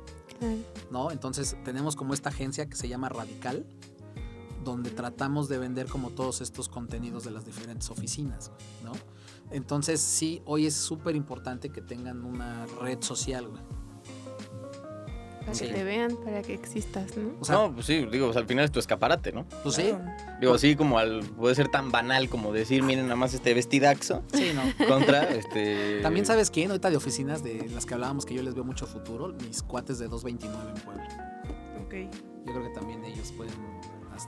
[0.91, 1.11] ¿no?
[1.11, 3.67] Entonces tenemos como esta agencia que se llama Radical,
[4.65, 8.51] donde tratamos de vender como todos estos contenidos de las diferentes oficinas,
[8.85, 8.93] ¿no?
[9.51, 13.63] Entonces sí, hoy es súper importante que tengan una red social, güey.
[15.41, 15.67] Para Sí.
[15.67, 17.33] que te vean, para que existas, ¿no?
[17.41, 19.47] O sea, no, pues sí, digo, o sea, al final es tu escaparate, ¿no?
[19.63, 19.93] pues sí.
[20.41, 24.23] Digo, así como al, puede ser tan banal como decir, miren nada más este vestidaxo
[24.33, 24.87] sí, no.
[24.89, 26.01] contra este...
[26.03, 28.87] También sabes quién, ahorita de oficinas de las que hablábamos que yo les veo mucho
[28.87, 31.43] futuro, mis cuates de 229 en Puebla.
[31.85, 31.95] Ok.
[32.47, 33.55] Yo creo que también ellos pueden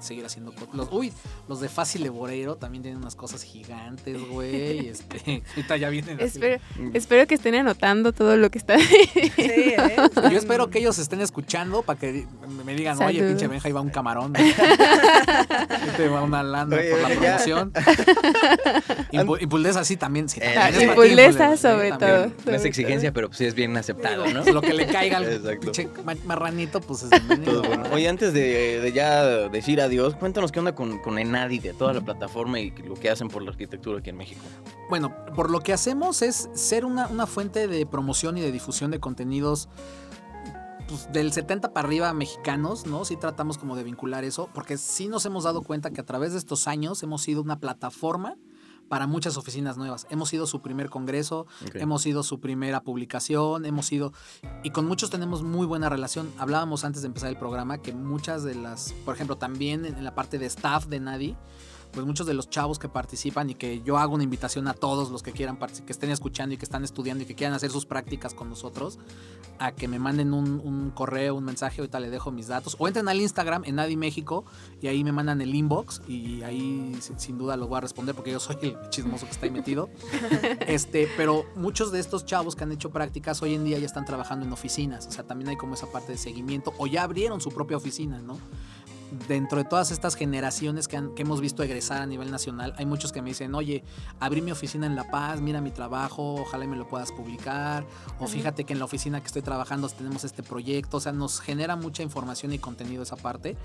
[0.00, 1.12] seguir haciendo los Uy,
[1.48, 4.88] los de Fácil Leborero también tienen unas cosas gigantes, güey.
[4.92, 6.16] Este, ahorita ya vienen.
[6.16, 6.24] así.
[6.26, 6.60] Espero,
[6.94, 8.78] espero que estén anotando todo lo que está.
[8.78, 9.96] Sí, ¿eh?
[10.30, 12.26] Yo espero que ellos estén escuchando para que
[12.64, 14.32] me digan, oye, pinche Benja, iba un camarón.
[15.96, 17.72] Te va una lana Oye, por la promoción.
[19.12, 20.28] Impu- Impuldes así también.
[20.28, 20.84] Sí, Eh, también es sí.
[20.84, 21.98] Impuldes, sí, sobre también.
[21.98, 22.32] todo.
[22.46, 24.44] No es exigencia, pero pues sí es bien aceptado, ¿no?
[24.44, 25.88] Lo que le caiga al pinche
[26.24, 27.52] marranito, pues es bienvenido.
[27.62, 27.84] Todo bueno.
[27.92, 31.92] Oye, antes de, de ya decir adiós, cuéntanos qué onda con, con Enadi, de toda
[31.92, 34.40] la plataforma y lo que hacen por la arquitectura aquí en México.
[34.88, 38.90] Bueno, por lo que hacemos es ser una, una fuente de promoción y de difusión
[38.90, 39.68] de contenidos
[40.88, 43.04] pues, del 70 para arriba mexicanos, ¿no?
[43.04, 46.32] Sí tratamos como de vincular eso, porque sí nos hemos dado cuenta que a través
[46.32, 48.36] de estos años hemos sido una plataforma
[48.92, 50.06] para muchas oficinas nuevas.
[50.10, 54.12] Hemos sido su primer congreso, hemos sido su primera publicación, hemos sido...
[54.64, 56.30] Y con muchos tenemos muy buena relación.
[56.36, 60.14] Hablábamos antes de empezar el programa que muchas de las, por ejemplo, también en la
[60.14, 61.36] parte de staff de Nadi,
[61.92, 65.10] pues muchos de los chavos que participan y que yo hago una invitación a todos
[65.10, 67.86] los que quieran que estén escuchando y que están estudiando y que quieran hacer sus
[67.86, 68.98] prácticas con nosotros,
[69.58, 72.88] a que me manden un, un correo, un mensaje, ahorita le dejo mis datos, o
[72.88, 74.44] entren al Instagram en Nadi México
[74.80, 78.14] y ahí me mandan el inbox y ahí sin, sin duda lo voy a responder
[78.14, 79.90] porque yo soy el chismoso que está ahí metido.
[80.66, 84.04] este, pero muchos de estos chavos que han hecho prácticas hoy en día ya están
[84.04, 87.40] trabajando en oficinas, o sea, también hay como esa parte de seguimiento o ya abrieron
[87.40, 88.38] su propia oficina, ¿no?
[89.28, 92.86] Dentro de todas estas generaciones que, han- que hemos visto egresar a nivel nacional, hay
[92.86, 93.84] muchos que me dicen, oye,
[94.20, 97.86] abrí mi oficina en La Paz, mira mi trabajo, ojalá y me lo puedas publicar,
[98.18, 101.40] o fíjate que en la oficina que estoy trabajando tenemos este proyecto, o sea, nos
[101.40, 103.56] genera mucha información y contenido esa parte.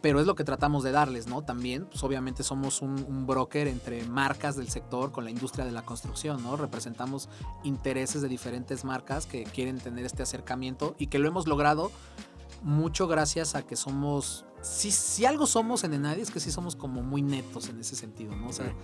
[0.00, 1.42] Pero es lo que tratamos de darles, ¿no?
[1.42, 5.72] También, pues obviamente somos un, un broker entre marcas del sector con la industria de
[5.72, 6.56] la construcción, ¿no?
[6.56, 7.28] Representamos
[7.62, 11.92] intereses de diferentes marcas que quieren tener este acercamiento y que lo hemos logrado
[12.62, 16.76] mucho gracias a que somos si, si algo somos en Enadi es que sí somos
[16.76, 18.48] como muy netos en ese sentido, ¿no?
[18.48, 18.74] O sea,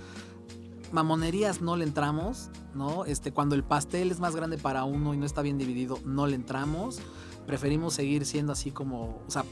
[0.92, 3.04] mamonerías no le entramos, ¿no?
[3.04, 6.26] Este, cuando el pastel es más grande para uno y no está bien dividido, no
[6.26, 6.98] le entramos.
[7.46, 9.44] Preferimos seguir siendo así como, o sea,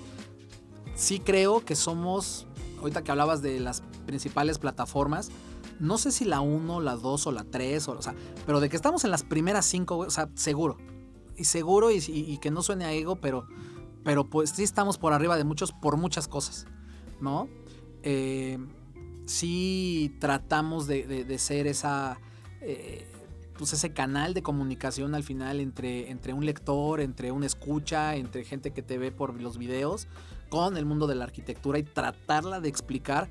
[0.95, 2.47] sí creo que somos,
[2.81, 5.31] ahorita que hablabas de las principales plataformas,
[5.79, 8.15] no sé si la 1, la 2 o la 3, o, o sea,
[8.47, 10.79] pero de que estamos en las primeras 5, o sea, seguro.
[11.37, 13.47] Y seguro y, y- que no suene a ego, pero,
[14.07, 16.65] pero pues sí estamos por arriba de muchos por muchas cosas,
[17.21, 17.49] ¿no?
[18.05, 18.57] Eh,
[19.27, 22.21] sí tratamos de, de- ser esa,
[22.61, 23.05] eh,
[23.59, 28.45] pues ese canal de comunicación al final entre, entre un lector, entre un escucha, entre
[28.45, 30.07] gente que te ve por los videos,
[30.51, 33.29] con el mundo de la arquitectura y tratarla de explicar,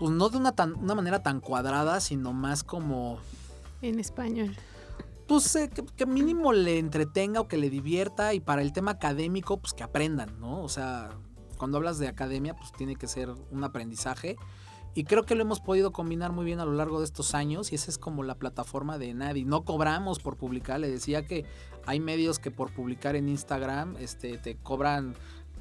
[0.00, 3.18] pues no de una, tan, una manera tan cuadrada, sino más como
[3.82, 4.56] En español.
[5.32, 9.56] Pues eh, que, mínimo le entretenga o que le divierta y para el tema académico
[9.56, 10.62] pues que aprendan, ¿no?
[10.62, 11.08] O sea,
[11.56, 14.36] cuando hablas de academia pues tiene que ser un aprendizaje
[14.94, 17.72] y creo que lo hemos podido combinar muy bien a lo largo de estos años
[17.72, 19.46] y esa es como la plataforma de Nadi.
[19.46, 21.46] No cobramos por publicar, le decía que
[21.86, 25.14] hay medios que por publicar en Instagram este, te cobran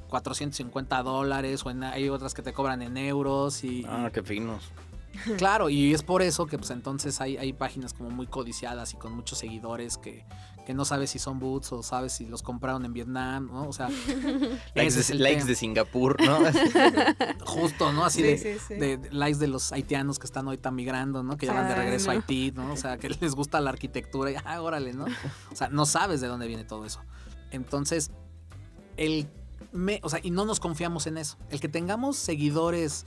[0.10, 4.70] 450 dólares o hay otras que te cobran en euros y, Ah, qué finos.
[5.38, 8.98] Claro, y es por eso que pues entonces hay, hay páginas como muy codiciadas y
[8.98, 10.26] con muchos seguidores que,
[10.66, 13.68] que no sabes si son boots o sabes si los compraron en Vietnam, ¿no?
[13.68, 13.90] O sea,
[14.76, 16.40] Likes, de, likes Singapur, ¿no?
[17.46, 18.06] justo, ¿no?
[18.06, 18.74] Así Sí, de, sí, sí.
[18.76, 21.38] de- de likes de los haitianos que están ahorita migrando, ¿no?
[21.38, 22.14] Que ya van de regreso a.
[22.14, 22.72] Haití, ¿no?
[22.72, 25.06] O sea, que les gusta la arquitectura y, ah, órale, ¿no?
[25.52, 27.02] O sea, no sabes de dónde viene todo eso.
[27.52, 28.12] Entonces,
[28.98, 29.28] el...
[29.74, 31.38] Me, o sea, y no nos confiamos en eso.
[31.50, 33.06] El que tengamos seguidores...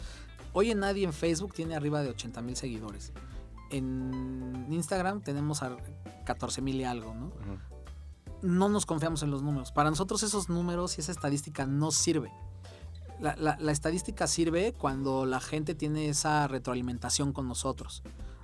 [0.55, 3.13] Hoy en nadie en Facebook tiene arriba de 80 mil seguidores.
[3.71, 5.77] En Instagram tenemos a
[6.25, 7.33] 14 mil y algo, ¿no?
[8.43, 9.73] No nos confiamos en los números.
[9.73, 12.31] Para nosotros esos números y esa estadística no sirve.
[13.21, 18.03] La, la- la estadística sirve cuando la gente tiene esa retroalimentación con nosotros.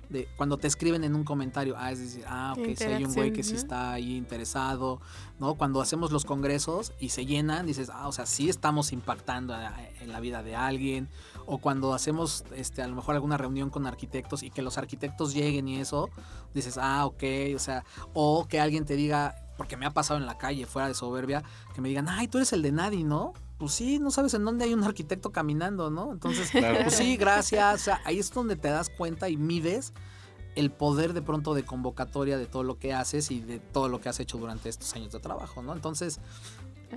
[0.09, 3.13] De cuando te escriben en un comentario, ah, es decir, ah, ok, si hay un
[3.13, 4.99] güey que sí está ahí interesado,
[5.39, 5.55] ¿no?
[5.55, 9.73] Cuando hacemos los congresos y se llenan, dices, ah, o sea, sí estamos impactando a-
[10.01, 11.07] en la vida de alguien.
[11.53, 15.33] O cuando hacemos, este, a lo mejor alguna reunión con arquitectos y que los arquitectos
[15.33, 16.09] lleguen y eso,
[16.53, 17.23] dices, ah, ok,
[17.53, 17.83] o sea,
[18.13, 21.43] o que alguien te diga, porque me ha pasado en la calle, fuera de soberbia,
[21.75, 23.33] que me digan, ay, tú eres el de Nadie, ¿no?
[23.57, 26.13] Pues sí, no sabes en dónde hay un arquitecto caminando, ¿no?
[26.13, 26.79] Entonces, Claro.
[26.83, 27.81] pues sí, gracias.
[27.81, 29.91] O sea, ahí es donde te das cuenta y mides
[30.55, 33.99] el poder de pronto de convocatoria de todo lo que haces y de todo lo
[34.01, 35.73] que has hecho durante estos años de trabajo, ¿no?
[35.73, 36.19] Entonces,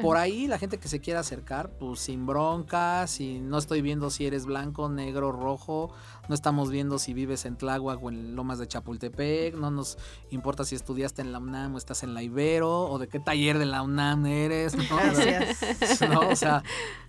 [0.01, 4.11] por ahí la gente que se quiera acercar, pues sin broncas, y no estoy viendo
[4.11, 5.93] si eres blanco, negro, rojo,
[6.29, 9.99] no estamos viendo si vives en Tláhuac o en Lomas de Chapultepec, no nos
[10.31, 13.59] importa si estudiaste en la UNAM o estás en la Ibero, o de qué taller
[13.59, 14.85] de la UNAM eres, ¿no?
[14.97, 16.01] Gracias.
[16.09, 16.29] ¿no?
[16.29, 16.63] O sea,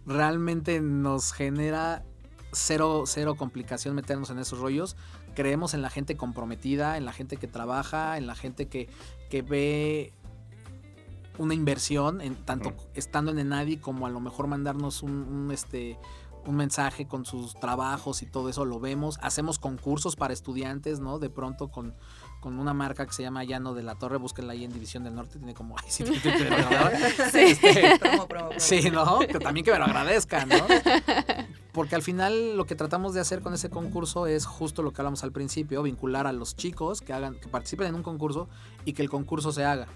[0.06, 2.04] realmente nos genera
[2.52, 4.96] cero, cero complicación meternos en esos rollos.
[5.36, 8.90] Creemos en la gente comprometida, en la gente que trabaja, en la gente que,
[9.30, 10.14] que ve
[11.38, 15.98] una inversión, en tanto estando en Enadi como a lo mejor mandarnos un, un, este
[16.46, 19.18] un mensaje con sus trabajos y todo eso lo vemos.
[19.22, 21.20] Hacemos concursos para estudiantes, ¿no?
[21.20, 21.96] De pronto con,
[22.40, 25.16] con una marca que se llama Llano de la Torre, búsquenla ahí en División del
[25.16, 28.50] Norte, tiene como, ay, sí, Este, Promo, promo, promo.
[28.58, 29.20] Sí, ¿no?
[29.20, 30.56] Que también que me lo agradezcan, ¿no?
[31.72, 35.02] Porque al final lo que tratamos de hacer con ese concurso es justo lo que
[35.02, 38.48] hablamos al principio, vincular a los chicos que hagan, que participen en un concurso
[38.86, 39.88] y que el concurso se haga.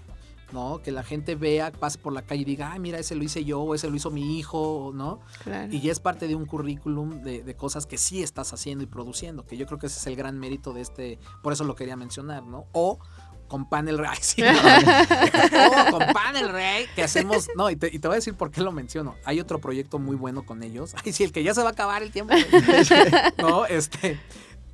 [0.52, 0.80] ¿No?
[0.82, 3.44] Que la gente vea, pase por la calle y diga, ay, mira, ese lo hice
[3.44, 5.20] yo, o ese lo hizo mi hijo, ¿no?
[5.44, 5.72] Claro.
[5.72, 8.86] Y ya es parte de un currículum de, de cosas que sí estás haciendo y
[8.86, 11.74] produciendo, que yo creo que ese es el gran mérito de este, por eso lo
[11.74, 12.66] quería mencionar, ¿no?
[12.72, 12.98] O
[13.50, 17.98] con Panel Rey, sí, no, o con Panel Rey, que hacemos, no, y te, y
[17.98, 19.16] te voy a decir por qué lo menciono.
[19.24, 20.94] Hay otro proyecto muy bueno con ellos.
[21.04, 22.32] Ay, sí, el que ya se va a acabar el tiempo.
[23.38, 24.20] no, este,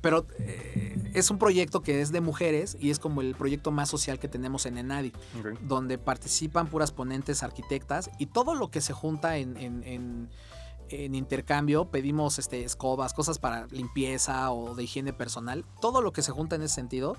[0.07, 3.89] pero eh, es un proyecto que es de mujeres y es como el proyecto más
[3.89, 5.11] social que tenemos en Enadi
[5.67, 10.29] donde participan puras ponentes arquitectas y todo lo que se junta en, en- en-
[10.89, 16.21] en intercambio, pedimos este, escobas, cosas para limpieza o de higiene personal, todo lo que
[16.21, 17.17] se junta en ese sentido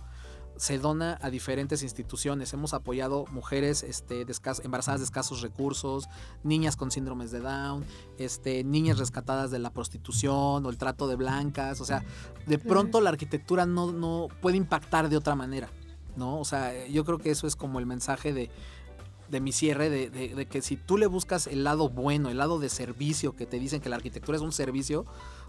[0.59, 2.53] se dona a diferentes instituciones.
[2.53, 4.35] Hemos apoyado mujeres este, de
[4.65, 6.09] embarazadas de escasos recursos,
[6.43, 7.85] niñas con síndromes de Down,
[8.19, 11.81] este, niñas rescatadas de la prostitución o el trato de blancas.
[11.81, 12.05] O sea,
[12.47, 15.71] de pronto la arquitectura no, no puede impactar de otra manera.
[16.17, 16.39] ¿no?
[16.41, 18.51] O sea, yo creo que eso es como el mensaje de,
[19.31, 22.39] de mi cierre, de, de- de que si tú le buscas el lado bueno, el
[22.39, 25.07] lado de servicio, que te dicen que la arquitectura es un servicio,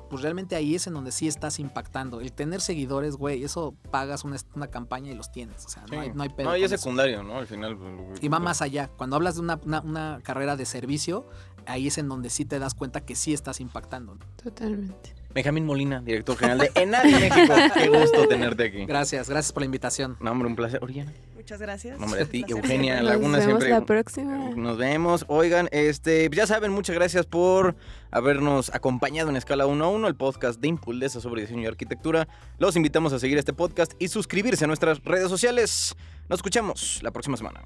[0.09, 2.19] pues realmente ahí es en donde sí estás impactando.
[2.21, 5.65] El tener seguidores, güey, eso pagas una, una campaña y los tienes.
[5.65, 5.95] O sea, Sí.
[5.95, 6.49] no, hay, no hay pedo.
[6.49, 6.81] No, y es eso.
[6.81, 7.37] secundario, ¿no?
[7.37, 7.77] Al final.
[7.77, 8.87] pues, Y va más allá.
[8.97, 11.27] Cuando hablas de una, una- una carrera de servicio,
[11.65, 14.17] ahí es en donde sí te das cuenta que sí estás impactando.
[14.43, 15.13] Totalmente.
[15.33, 17.53] Benjamín Molina, director general de Enadi México.
[17.73, 18.85] Qué gusto tenerte aquí.
[18.85, 20.17] Gracias, gracias por la invitación.
[20.19, 20.79] No, hombre, un placer.
[20.83, 21.13] Oriana.
[21.35, 21.97] Muchas gracias.
[21.99, 23.03] No, hombre, a ti, Eugenia siempre.
[23.03, 24.37] Laguna, Nos vemos siempre- la próxima.
[24.55, 25.25] Nos vemos.
[25.27, 27.75] Oigan, este, ya saben, muchas gracias por
[28.11, 32.27] habernos acompañado en Escala 1 a 1, el podcast de Impulesa sobre diseño y arquitectura.
[32.57, 35.95] Los invitamos a seguir este podcast y suscribirse a nuestras redes sociales.
[36.27, 37.61] Nos escuchamos la próxima semana.